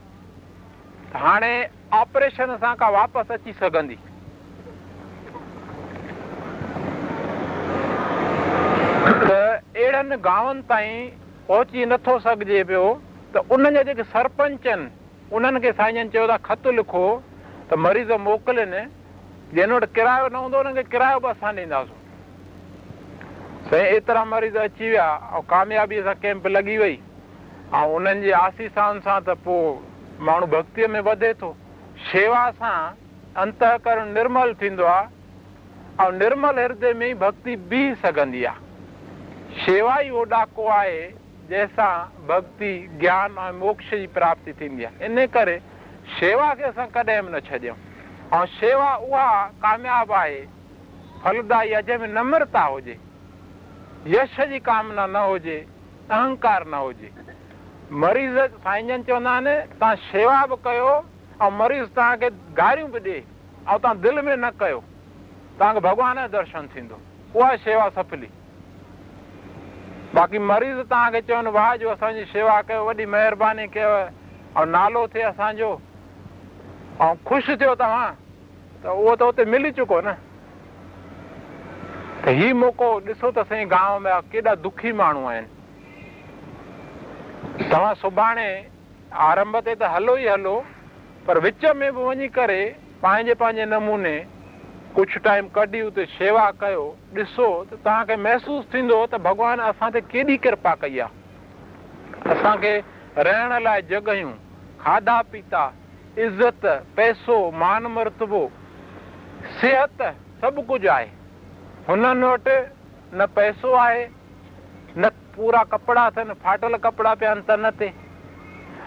هاڻي 1.25 1.55
آپريشن 2.03 2.55
سان 2.61 2.73
ڪا 2.83 2.87
واپس 2.99 3.31
اچي 3.37 3.51
سگهندي 3.63 3.97
ته 9.09 9.37
اهڙن 9.75 10.09
گانون 10.25 10.57
تائين 10.71 11.11
پهچي 11.47 11.85
نٿو 11.91 12.13
سگهجي 12.25 12.63
پيو. 12.71 12.87
ته 13.33 13.39
انهن 13.53 13.73
جا 13.77 13.81
جيڪي 13.87 14.03
سرپنچ 14.13 14.67
آهن 14.73 14.81
انهن 15.37 15.59
کي 15.63 15.71
سائين 15.79 16.11
چيو 16.13 16.25
ٿا 16.31 16.37
خط 16.47 16.67
لکو 16.79 17.05
ته 17.69 17.75
مريض 17.85 18.11
موڪلن 18.27 18.75
جنهن 19.53 19.71
وٽ 19.75 19.85
ڪرايو 19.97 20.29
نه 20.33 20.39
هوندو 20.43 20.61
انهن 20.61 20.75
کي 20.77 20.83
ڪرايو 20.93 21.19
به 21.25 21.31
اسان 21.31 21.55
ڏينداسين. 21.55 21.97
سائين 23.69 23.87
ايترا 23.93 24.23
مريض 24.35 24.57
اچي 24.65 24.89
ويا 24.93 25.07
۽ 25.41 25.43
ڪاميابيءَ 25.53 26.05
سان 26.07 26.21
ڪيمپ 26.23 26.47
لڳي 26.55 26.77
وئي. 26.83 26.97
۽ 27.81 27.97
انهن 27.97 28.23
جي 28.27 28.31
آسيسان 28.45 29.03
سان 29.09 29.29
ته 29.29 29.33
پوءِ 29.43 29.65
ماڻهو 30.29 30.51
ڀڪتيءَ 30.55 30.87
۾ 30.95 31.05
وڌي 31.11 31.33
ٿو. 31.43 31.53
شيوا 32.11 32.45
سان 32.63 32.81
انتڪرڻ 33.43 34.17
نرمل 34.17 34.57
ٿيندو 34.63 34.89
آهي 34.95 35.05
۽ 36.07 36.17
نرمل 36.23 36.65
هردي 36.65 36.97
۾ 37.03 37.05
ئي 37.11 37.21
ڀڪتي 37.27 37.61
بيهه 37.69 38.01
سگهندي 38.07 38.47
آهي 38.53 38.68
شيوا 39.57 39.95
ئي 39.99 40.09
اهو 40.09 40.23
ڏاڪو 40.31 40.65
آهي 40.73 40.97
جنهن 41.49 41.69
سان 41.75 42.25
ڀڪتي 42.29 42.71
گيان 43.01 43.37
۽ 43.43 43.53
موڪش 43.61 43.89
جي 44.01 44.07
پراپت 44.17 44.49
ٿيندي 44.59 44.85
آهي. 44.85 45.05
ان 45.05 45.17
ڪري 45.35 45.55
شيوا 46.19 46.49
کي 46.59 46.63
اسان 46.69 46.87
ڪڏهن 46.95 47.25
به 47.25 47.31
نه 47.35 47.39
ڇڏيون. 47.47 47.77
۽ 48.31 48.45
شيوا 48.59 48.91
اها 48.93 49.49
ڪامياب 49.63 50.13
آهي 50.21 50.39
فلدائي 51.23 51.73
آهي 51.75 51.83
جنهن 51.89 52.01
۾ 52.01 52.13
نمرتا 52.19 52.63
هجي. 52.75 52.95
يش 54.15 54.39
جي 54.53 54.59
ڪامنا 54.69 55.05
نه 55.17 55.25
هجي 55.33 55.59
اهنڪار 56.09 56.61
نه 56.73 56.79
هجي. 56.85 57.09
مريض 58.05 58.37
سائين 58.63 58.87
جن 58.87 59.03
چوندا 59.11 59.37
آهن 59.37 59.47
توهان 59.79 59.97
شيوا 60.11 60.41
به 60.53 60.57
ڪيو 60.67 60.89
۽ 61.39 61.49
مريض 61.61 61.87
توهان 61.95 62.19
کي 62.21 62.29
گاريون 62.59 62.91
به 62.91 62.99
ڏئي 63.07 63.21
۽ 63.67 63.79
توهان 63.81 64.01
دل 64.03 64.21
۾ 64.27 64.35
نه 64.45 64.51
ڪيو. 64.61 64.83
توهان 65.57 65.73
کي 65.75 65.81
ڀڳوان 65.87 66.15
جو 66.25 66.27
درشن 66.37 66.67
ٿيندو. 66.73 66.97
اها 67.35 67.55
شيوا 67.65 67.89
سڦلي 67.95 68.29
باقي 70.13 70.39
مريض 70.39 70.77
توهان 70.89 71.11
کي 71.13 71.21
چون 71.27 71.47
واهه 71.47 71.75
جو 71.81 71.89
اسان 71.91 72.15
جي 72.17 72.25
شيوا 72.31 72.61
ڪيو 72.69 72.85
وڏي 72.85 73.05
مهرباني 73.15 73.65
۽ 74.61 74.65
نالو 74.75 75.01
ٿئي 75.13 75.23
اسان 75.23 75.51
جو 75.57 75.69
۽ 77.07 77.15
خوش 77.29 77.49
ٿيو 77.63 77.75
توهان 77.81 78.15
ته 78.83 78.89
اهو 78.95 79.15
ته 79.21 79.27
اتي 79.33 79.45
ملي 79.53 79.71
چڪو 79.79 79.99
نه. 80.07 80.13
هيءُ 82.25 82.53
موقعو 82.61 82.99
ڏسو 83.05 83.31
ته 83.37 83.43
سائين 83.49 83.69
گانو 83.75 83.99
۾ 84.07 84.17
ڪيڏا 84.31 84.53
دکي 84.65 84.91
ماڻهو 85.01 85.23
آهن. 85.33 85.45
توهان 87.69 87.95
سڀاڻي 88.01 88.49
آرنڀ 89.29 89.61
تي 89.69 89.75
ته 89.83 89.85
هلو 89.97 90.13
ئي 90.23 90.27
هلو 90.33 90.55
پر 91.25 91.35
وچ 91.45 91.63
۾ 91.83 91.91
به 91.95 92.01
وڃي 92.09 92.27
ڪري 92.39 92.61
پنهنجي 93.01 93.33
پنهنجي 93.41 93.65
نموني 93.75 94.17
ڪجهه 94.95 95.19
ٽائيم 95.25 95.47
ڪڍي 95.55 95.79
اتي 95.87 96.05
شيوا 96.17 96.45
ڪيو 96.61 96.83
ڏسو 97.15 97.47
ته 97.69 97.75
توهان 97.83 98.05
کي 98.11 98.15
محسوس 98.27 98.63
ٿيندو 98.71 98.99
ته 99.11 99.17
ڀڳوان 99.25 99.59
اسان 99.65 99.91
تي 99.95 100.01
ڪيڏي 100.13 100.37
ڪرپا 100.45 100.73
ڪئي 100.83 101.01
آهي. 101.01 101.11
اسان 102.35 102.55
کي 102.63 102.73
رهڻ 103.27 103.61
لاءِ 103.65 103.81
جڳهيون 103.91 104.33
کاڌا 104.83 105.17
پيتا 105.31 105.63
عزت 106.25 106.65
پئسو 106.95 107.37
مان 107.63 107.83
مرتبو 107.97 108.41
صحت 109.61 110.01
سڀ 110.41 110.55
ڪجهه 110.69 110.91
آهي. 110.97 111.09
هنن 111.89 112.23
وٽ 112.23 112.47
نه 113.19 113.25
پئسو 113.35 113.75
آهي 113.83 114.07
نه 114.95 115.09
پورا 115.35 115.61
ڪپڙا 115.73 116.05
اٿن 116.11 116.33
ڦاٽل 116.43 116.77
ڪپڙا 116.87 117.13
پيا 117.19 117.31
آهن 117.35 117.41
تن 117.51 117.69
تي. 117.83 117.91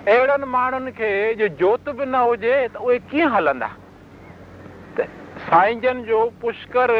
اهڙن 0.06 0.42
ماڻهن 0.56 0.90
کي 0.98 1.12
جو 1.40 1.46
جوت 1.62 1.88
به 2.00 2.10
نه 2.16 2.20
هجي 2.32 2.56
ته 2.74 2.78
اهي 2.88 2.98
ڪيئن 3.14 3.32
هلندا 3.36 3.70
سائين 5.48 5.80
جن 5.80 6.02
جو 6.04 6.18
پشڪر 6.40 6.90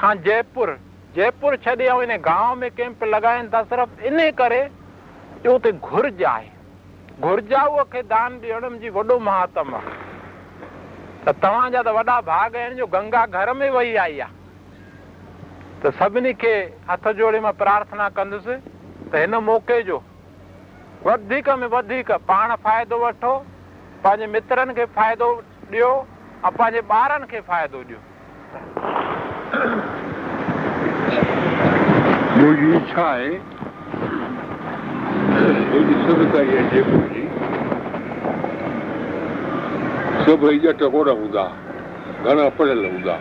کان 0.00 0.22
جئپور 0.28 0.68
جئپور 1.16 1.54
ڇڏي 1.64 1.88
۽ 1.94 2.04
ان 2.04 2.12
گانو 2.26 2.54
۾ 2.60 2.70
ڪيمپ 2.76 3.04
لڳائين 3.14 3.50
ٿا 3.54 3.62
صرف 3.70 3.88
ان 4.10 4.20
ڪري 4.40 4.62
گهرج 5.44 6.24
آهي. 6.34 6.48
گهرجائوءَ 7.24 7.84
کي 7.92 8.02
دان 8.12 8.38
ڏيڻ 8.42 8.78
جي 8.84 8.90
وڏو 8.98 9.18
مهاتم 9.26 9.74
آهي. 9.78 9.96
ته 11.24 11.32
توهان 11.42 11.72
جا 11.72 11.82
ته 11.88 11.92
وڏا 11.98 12.16
جو 12.78 12.86
گنگا 12.94 13.26
گهر 13.34 13.52
۾ 13.60 13.68
ويهي 13.76 13.96
آئي 14.04 14.20
آهي. 14.20 14.32
ته 15.82 15.90
سڀني 15.98 16.32
کي 16.44 16.54
هٿ 16.88 17.06
جوڙي 17.18 17.40
مان 17.46 17.54
پرارٿنا 17.60 18.08
ڪندس 18.16 18.48
ته 19.10 19.24
هن 19.24 19.34
موقعي 19.50 19.82
جو 19.90 20.00
وڌيڪ 21.04 21.48
۾ 21.62 21.70
وڌيڪ 21.76 22.10
پاڻ 22.32 22.56
فائدو 22.66 22.98
وٺو 23.04 23.34
پنهنجي 24.02 24.26
مترن 24.34 24.74
کي 24.80 24.84
فائدو 24.98 25.30
ڏيو 25.70 25.92
پنهنجي 26.50 26.80
ٻارن 26.92 27.22
کي 27.30 27.40
فائدو 27.46 27.82
ڏيو. 27.88 28.00
منهنجي 32.36 32.68
اڇا 32.76 33.06
آهي 33.10 33.32
هيڏي 35.72 35.94
سدڪاري 36.06 36.52
آهي 36.58 36.64
جي 36.72 36.80
سڀئي 40.24 40.56
ڄٽ 40.64 40.82
ڪونه 40.94 41.12
هوندا 41.20 41.44
گهڻا 42.24 42.48
پڙهيل 42.56 42.84
هوندا. 42.86 43.16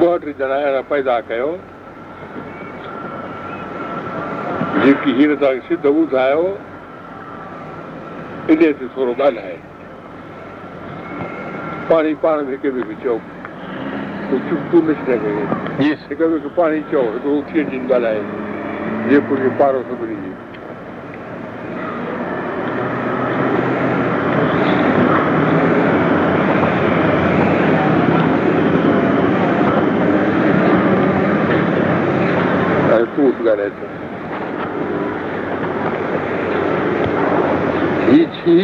ٻه 0.00 0.10
ٽي 0.20 0.32
ڄڻا 0.38 0.56
اهڙا 0.66 0.80
پيدا 0.88 1.14
ڪيو 1.30 1.48
جيڪي 4.84 5.10
هينئر 5.18 5.36
توهان 5.40 5.58
کي 5.66 5.74
سڌ 5.74 5.84
ٻڌايو 5.96 6.44
ان 8.48 8.56
تي 8.78 8.86
ٿورو 8.94 9.12
ڳالهائي 9.18 9.56
پاڻي 11.88 12.12
پاڻ 12.24 12.36
۾ 12.48 12.52
هڪ 12.54 12.64
ٻئي 12.74 12.82
کي 12.88 12.94
چئو 13.04 13.16
چپ 14.48 14.60
تون 14.72 14.84
نه 14.86 14.94
ڇڏي 15.06 15.32
هڪ 16.10 16.20
ٻئي 16.20 16.40
کي 16.42 16.50
پاڻي 16.58 16.80
چئو 16.90 17.04
هڪڙو 17.14 17.38
اٿي 17.38 17.60
اچي 17.60 17.78
ڳالهائي 17.88 18.22
جئپور 19.10 19.38
جو 19.44 19.50
پارو 19.58 19.82
سڀني 19.88 20.16
جي 20.24 20.32
تون 33.16 33.44
ڳالهائي 33.44 33.70
ٿو 33.80 33.86
هي 38.46 38.63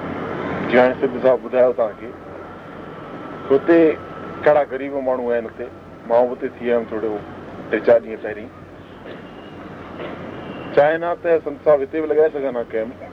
जीअं 0.71 0.93
सिद्ध 0.99 1.15
साहिबु 1.23 1.47
ॿुधायो 1.47 1.71
तव्हांखे 1.77 2.09
हुते 3.47 3.77
ग़रीब 4.47 4.93
माण्हू 5.07 5.29
आहिनि 5.31 5.47
हुते 5.47 5.65
माँ 6.09 6.19
हुते 6.27 6.47
थी 6.55 6.69
आयुमि 6.71 6.85
थोरो 6.91 7.09
टे 7.71 7.79
चारि 7.87 8.07
ॾींहं 8.07 8.21
पहिरीं 8.23 8.47
चाहिनि 10.75 11.11
त 11.23 11.35
संत 11.47 11.59
साहिबु 11.65 11.83
हिते 11.83 12.01
बि 12.01 12.07
लॻाए 12.13 12.29
सघनि 12.35 12.63
कैम्प 12.71 13.03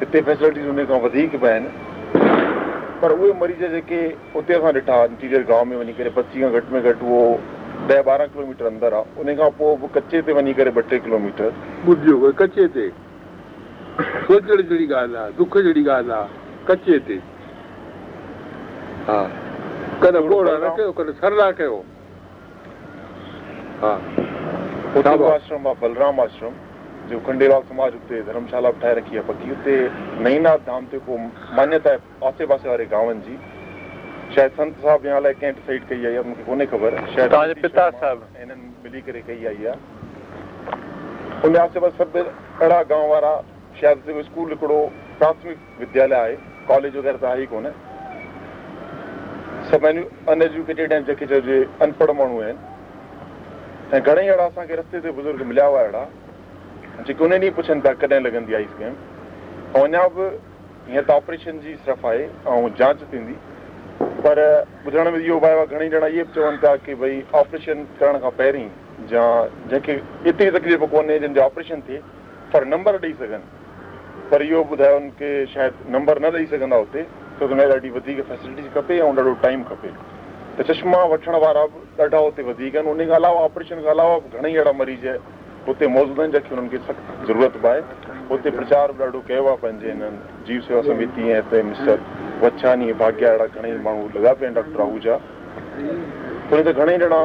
हिते 0.00 0.20
फैसिलिटीज़ 0.28 0.66
हुन 0.66 0.84
खां 0.92 1.00
वधीक 1.06 1.36
बि 1.42 1.48
आहिनि 1.48 1.70
पर 3.02 3.16
उहे 3.18 3.32
मरीज़ 3.42 3.66
जेके 3.74 4.00
उते 4.38 4.54
असां 4.60 4.72
ॾिठा 4.80 5.02
इंटीरियर 5.10 5.42
गाँव 5.50 5.64
में 5.72 5.76
वञी 5.82 5.98
करे 5.98 6.14
बस्ती 6.22 6.46
खां 6.46 6.52
घटि 6.60 6.74
में 6.74 6.82
घटि 6.82 7.04
उहो 7.04 7.20
ॾह 7.90 8.02
ॿारहं 8.14 8.32
किलोमीटर 8.38 8.72
अंदरि 8.72 9.00
आहे 9.02 9.20
उन 9.20 9.34
खां 9.42 9.50
पोइ 9.58 9.76
बि 9.82 9.94
कचे 10.00 10.22
ते 10.30 10.40
वञी 10.40 10.54
करे 10.62 10.78
ॿ 10.80 10.90
टे 10.94 10.98
किलोमीटर 11.10 11.52
ॿुधियो 11.90 12.32
कचे 12.46 12.66
ते 12.78 12.88
सोचण 14.00 14.56
जहिड़ी 14.56 14.92
ॻाल्हि 14.94 15.16
आहे 15.22 15.32
दुख 15.44 15.58
जहिड़ी 15.58 15.84
ॻाल्हि 16.00 16.20
आहे 16.22 16.45
ڪچي 16.68 16.98
تي 17.08 17.18
ها 19.08 19.18
ڪڏهن 20.02 20.28
ٻوڙا 20.30 20.54
نه 20.62 20.68
ڪيو 20.76 20.92
ڪڏهن 20.92 21.16
سرلا 21.20 21.50
ڪيو 21.58 21.82
ها 23.82 23.92
آشرم 25.34 25.66
آهي 25.66 25.76
بلرام 25.80 26.20
آشرم 26.20 26.54
جو 27.10 27.18
کنڊيلوال 27.26 27.62
سماج 27.68 27.92
اتي 27.98 28.22
ڌرمشالا 28.28 28.70
به 28.70 28.80
ٺاهي 28.80 28.94
رکي 28.98 29.18
آهي 29.18 29.26
پڪي 29.28 29.48
اتي 29.56 29.76
نئيناٿ 30.26 30.64
ڌام 30.70 30.86
تي 30.94 30.98
ڪو 31.06 31.18
مانيتا 31.58 31.90
آهي 31.90 32.00
آسي 32.30 32.46
پاسي 32.52 32.68
واري 32.68 32.86
گانون 32.94 33.20
جي 33.26 33.36
شايد 34.36 34.56
سنت 34.56 34.80
صاحب 34.86 35.06
يا 35.08 35.16
الائي 35.18 35.34
ڪنهن 35.42 35.54
ڊسائيڊ 35.58 35.82
ڪئي 35.90 36.06
آهي 36.10 36.24
مون 36.30 36.34
کي 36.40 36.44
ڪونهي 36.48 36.66
خبر 36.72 36.98
شايد 37.14 37.30
توهان 37.36 37.52
جي 37.52 37.56
پتا 37.66 37.86
صاحب. 38.00 38.18
هنن 38.40 38.66
ملي 38.86 39.00
ڪري 39.10 39.22
ڪئي 39.28 39.46
آئي 39.52 39.62
آهي 39.66 39.78
ان 41.44 41.56
آسي 41.64 41.78
پاسي 41.86 41.96
سڀ 42.02 42.16
اهڙا 42.24 42.82
گانو 42.90 43.06
وارا 43.14 43.34
شايد 43.80 44.12
اسڪول 44.18 44.52
هڪڙو 44.56 44.80
پراٿمڪ 45.20 45.56
ودياليه 45.80 46.20
آهي 46.24 46.36
ڪاليج 46.70 46.96
وغيره 46.96 47.18
ته 47.22 47.26
آهي 47.32 47.40
ئي 47.42 47.48
ڪونهي 47.54 47.72
سڀ 49.70 49.84
انئيجڪيٽيڊ 50.32 50.92
آهن 50.92 51.04
جيڪي 51.10 51.26
چئجي 51.32 51.58
انپڙهه 51.84 52.14
ماڻهو 52.20 52.38
آهن 52.46 52.56
۽ 53.96 54.00
گهڻيئي 54.06 54.30
اهڙا 54.30 54.44
اسان 54.50 54.66
کي 54.70 54.78
رستي 54.80 55.00
تي 55.06 55.10
بزرگ 55.18 55.42
مليا 55.50 55.66
هئا 55.72 55.82
اهڙا 55.86 56.04
جيڪي 57.06 57.22
ان 57.24 57.30
ڏينهن 57.32 57.56
پڇن 57.58 57.76
پيا 57.86 57.92
ڪڏهن 58.02 58.22
لڳندي 58.28 58.56
آهي 58.58 58.66
اسڪيم 58.70 58.94
۽ 59.74 59.84
اڃا 59.84 60.04
به 60.16 60.26
هيئن 60.88 61.04
ته 61.10 61.12
آپريشن 61.20 61.60
جي 61.66 61.76
صرف 61.84 62.06
آهي 62.12 62.24
۽ 62.54 62.72
جانچ 62.80 63.04
ٿيندي 63.12 63.36
پر 64.24 64.38
ٻڌڻ 64.84 65.06
۾ 65.14 65.20
اهو 65.20 65.38
به 65.44 65.48
آيو 65.50 65.60
آهي 65.60 65.68
گهڻيئي 65.72 65.90
ڄڻا 65.94 66.08
اهي 66.10 66.22
به 66.24 66.32
چون 66.38 66.58
پيا 66.64 66.74
ڪه 66.86 66.98
ڀئي 67.04 67.20
آپريشن 67.42 67.84
ڪرڻ 68.00 68.18
کان 68.24 68.36
پهرين 68.40 68.70
يا 69.14 69.26
جنهن 69.70 69.82
کي 69.86 69.94
ايتري 70.26 70.50
تڪليف 70.56 70.80
ڪونهي 70.94 71.18
جنهن 71.18 71.38
جو 71.38 71.42
آپريشن 71.48 71.86
ٿئي 71.90 71.98
پر 72.52 72.68
نمبر 72.74 72.98
ڏيئي 73.06 73.14
سگهن 73.22 73.42
پر 74.30 74.40
اهو 74.40 74.62
ٻڌايو 74.70 74.98
ڪه 75.18 75.46
شايد 75.54 75.74
نمبر 75.94 76.20
نه 76.24 76.30
ڏيئي 76.34 76.46
سگهندا 76.52 76.78
هتي 76.82 77.02
ڇو 77.38 77.46
ته 77.46 77.54
هن 77.54 77.68
ڏاڍي 77.72 77.90
وڌيڪ 77.96 78.18
فيسلٽي 78.28 78.62
کپي 78.76 78.96
۽ 79.00 79.10
ڏاڍو 79.18 79.34
ٽائيم 79.42 79.62
کپي. 79.70 79.90
ته 80.56 80.62
چشما 80.68 81.00
وٺڻ 81.12 81.34
وارا 81.44 81.64
به 81.72 81.78
ڏاڍا 81.98 82.20
هتي 82.26 82.42
وڌيڪ 82.48 82.76
آهن. 82.76 82.86
ان 82.92 83.00
کان 83.08 83.16
علاوه 83.20 83.44
آپريشن 83.48 83.82
کان 83.84 83.92
علاوه 83.96 84.16
به 84.22 84.28
گهڻيئي 84.34 84.58
اهڙا 84.58 84.72
مريض 84.80 85.04
هتي 85.68 85.86
موجود 85.96 86.20
آهن 86.20 86.30
جنهن 86.34 86.48
کي 86.48 86.54
هنن 86.54 86.68
کي 86.72 86.78
سخت 86.88 87.28
ضرورت 87.28 87.54
به 87.62 87.70
آهي. 87.72 87.82
هتي 88.30 88.50
پرچار 88.58 88.92
به 88.92 88.98
ڏاڍو 89.04 89.20
ڪيو 89.28 89.44
آهي 89.52 89.58
پنهنجي 89.64 89.90
هنن 89.94 90.14
جيو 90.46 90.60
سيوا 90.68 90.82
سمت 90.88 91.18
۽ 91.24 91.28
هتي 91.38 91.62
مسٽر 91.70 91.98
وڇاني 92.42 92.92
ڀاگيا 93.02 93.28
اهڙا 93.32 93.46
گهڻيئي 93.54 93.78
ماڻهو 93.86 94.04
لڳا 94.16 94.32
پيا 94.40 94.48
آهن 94.48 94.56
ڊاڪٽر 94.58 94.80
آهوجا. 94.86 95.16
ڇو 96.48 96.62
ته 96.62 96.72
گهڻيئي 96.72 96.98
ڄڻا 97.04 97.20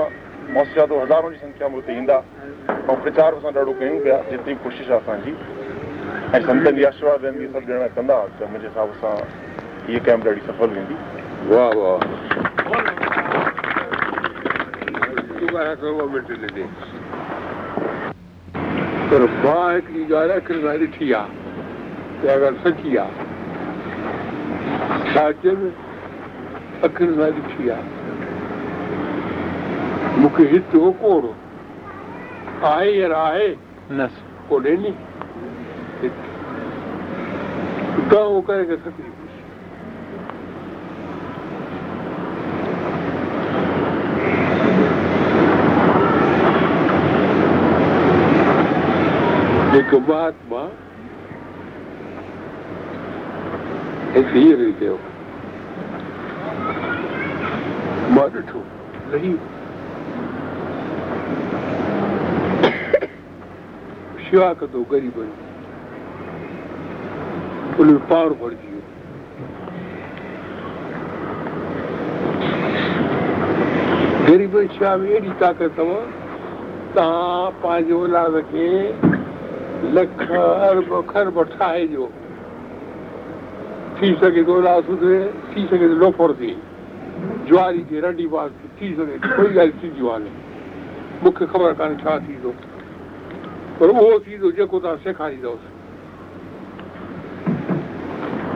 موس 0.56 0.76
جا 0.76 0.86
تو 0.92 1.02
هزارون 1.04 1.34
جي 1.34 1.40
سنکيا 1.46 1.68
۾ 1.74 1.82
هتي 1.82 1.92
ايندا. 1.98 2.18
۽ 2.92 2.96
پرچار 3.04 3.40
اسان 3.40 3.52
ڏاڍو 3.58 3.74
ڪيون 3.82 4.00
پيا 4.06 4.18
جيتري 4.30 4.56
ڪوشش 4.64 4.92
آهي 4.92 5.00
اسان 5.04 5.20
جي 5.26 5.34
ऐं 6.36 6.40
संतनि 6.42 6.72
जी 6.78 6.84
आशीर्वाद 6.88 7.24
रहंदी 7.26 7.48
सभु 7.54 7.72
ॼणा 7.78 7.88
कंदा 7.96 8.18
त 8.40 8.48
मुंहिंजे 8.52 8.68
हिसाब 8.68 8.92
सां 9.00 9.16
हीअ 9.88 10.00
कैम्प 10.06 10.28
ॾाढी 10.28 10.42
सफल 10.48 10.70
वेंदी 10.76 10.96
वाह 11.54 11.70
वाह। 11.80 12.00
पर 19.12 19.26
माँ 19.44 19.74
हिकिड़ी 19.74 20.04
ॻाल्हि 20.14 20.36
अखियुनि 20.40 20.64
सां 20.64 20.78
ॾिठी 20.86 21.12
आहे 21.20 21.30
त 22.24 22.30
अगरि 22.36 22.58
सची 22.64 22.96
आहे 23.04 23.30
छा 25.14 25.24
चइनि 25.44 25.72
अखियुनि 26.88 27.16
सां 27.22 27.32
ॾिठी 27.42 27.70
आहे। 27.76 27.86
मूंखे 30.22 30.44
हितो 30.56 30.92
कोड़। 31.04 31.26
आहे 32.74 32.92
यार 33.00 33.12
आहे? 33.12 33.48
न 33.92 34.08
कोन्हे 34.50 34.76
नी। 34.78 34.94
ڪري 38.48 38.64
هڪ 49.74 49.94
مهاتما 50.08 50.64
هڪ 54.16 54.34
مان 58.16 58.28
ڏٺو 58.34 58.62
لهي 59.12 59.34
شيوا 64.26 64.54
ڪندو 64.54 64.84
غريبن 64.92 65.51
ايڏي 75.14 75.34
طاقت 75.40 75.78
توهان 76.96 77.52
پنهنجي 77.62 77.94
اولاد 78.00 78.36
کي 78.52 78.68
لک 79.98 80.22
ارب 80.40 80.92
کرب 81.14 81.40
ٺاهجو 81.54 82.06
ٿي 84.00 84.08
سگهي 84.22 84.44
ٿو 84.52 84.56
لوفر 86.04 86.30
ٿئي 86.42 86.54
ٿينديون 89.82 90.12
هاڻي 90.12 90.32
مون 91.24 91.32
کي 91.40 91.46
خبر 91.54 91.70
ڪانهي 91.80 91.98
ڇا 92.04 92.18
ٿيندو 92.30 92.52
پر 93.78 93.88
اهو 93.98 94.18
ٿيندو 94.26 94.48
جيڪو 94.58 94.80
توهان 94.80 94.98
سيکاريندوس 95.04 95.71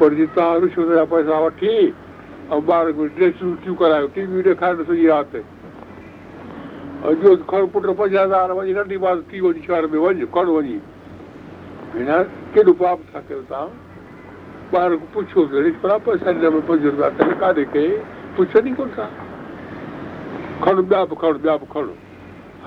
پر 0.00 0.14
جي 0.18 0.26
توهان 0.34 0.62
رشوت 0.64 0.92
جا 0.96 1.04
پئسا 1.14 1.38
وٺي 1.44 1.72
۽ 2.56 2.60
ٻار 2.68 2.90
کي 2.98 3.08
ڊريسون 3.16 3.54
ٿيون 3.64 3.76
ڪرايو؟ 3.80 4.06
ٽي 4.14 4.22
وي 4.30 4.42
ڏيکاري 4.46 4.84
سڄي 4.88 5.06
رات 5.12 5.34
جو 7.22 7.34
کڻ 7.50 7.66
پٽ 7.72 7.86
پنج 7.98 8.16
هزار 8.16 8.50
وڃي 8.58 8.72
ننڍي 8.78 8.98
ٻار 9.04 9.16
ٿي 9.30 9.40
وڃي 9.46 9.60
شهر 9.66 9.86
۾ 9.94 10.02
وڃ 10.04 10.24
کڻ 10.36 10.46
وڃي 10.56 10.78
ڀيڻ 11.94 12.10
ڪيڏو 12.54 12.72
پاپ 12.82 12.98
ٿا 13.12 13.20
ڪيو 13.28 13.40
توهان 13.48 13.68
ٻار 14.70 14.90
کان 14.90 15.06
پڇو 15.14 15.44
ڀلا 15.82 15.96
پئسا 16.04 16.32
ڏن 16.32 16.52
۾ 16.58 16.60
پنج 16.66 16.86
رپيا 16.86 17.08
ڪري 17.18 17.34
ڪاڏي 17.40 17.64
ڪئي 17.72 17.88
پڇن 18.36 18.66
ئي 18.66 18.74
ڪونه 18.78 18.92
ٿا. 18.96 19.06
کڻ 20.64 20.82
ٻيا 20.88 21.04
به 21.10 21.16
کڻ 21.22 21.32
ٻيا 21.42 21.56
به 21.56 21.66
کڻ 21.74 21.84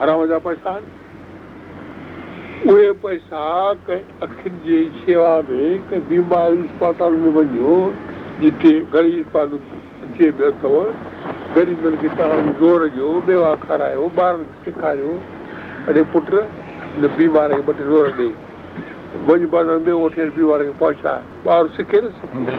حرام 0.02 0.26
جا 0.30 0.38
پئسا. 0.44 0.70
آهن 0.70 1.03
اهي 2.72 2.92
پئسا 3.04 3.46
ڪنهن 3.88 4.26
اکين 4.26 4.60
جي 4.66 4.78
شيوا 5.00 5.32
۾ 5.48 5.56
ڪنهن 5.88 6.04
بيماري 6.12 6.60
اسپتال 6.66 7.18
۾ 7.24 7.32
وڃو 7.38 7.74
جتي 8.44 8.72
گهڻي 8.94 9.18
اسپتال 9.22 9.58
اچي 10.06 10.30
۾ 10.42 10.52
اٿو. 10.52 10.72
غريبن 11.56 11.98
کي 12.04 12.12
توهان 12.20 12.54
زور 12.62 12.86
ڏيو 12.94 13.10
ميوا 13.28 13.52
کارايو 13.66 14.08
ٻارن 14.20 14.46
کي 14.52 14.64
سيکاريو. 14.68 15.18
اڙي 15.88 16.04
پٽ 16.14 16.34
هن 16.38 17.08
بيمار 17.18 17.56
کي 17.56 17.62
ٻه 17.68 17.78
ٽي 17.82 17.90
زور 17.92 18.10
ڏي. 18.22 18.30
وڃ 19.28 19.46
ٻار 19.56 19.66
ميوو 19.88 20.00
وٺي 20.06 20.30
بيمار 20.36 20.64
کي 20.70 20.74
پهچائي 20.80 21.22
ٻار 21.44 21.74
سکي 21.78 22.02
نه 22.08 22.56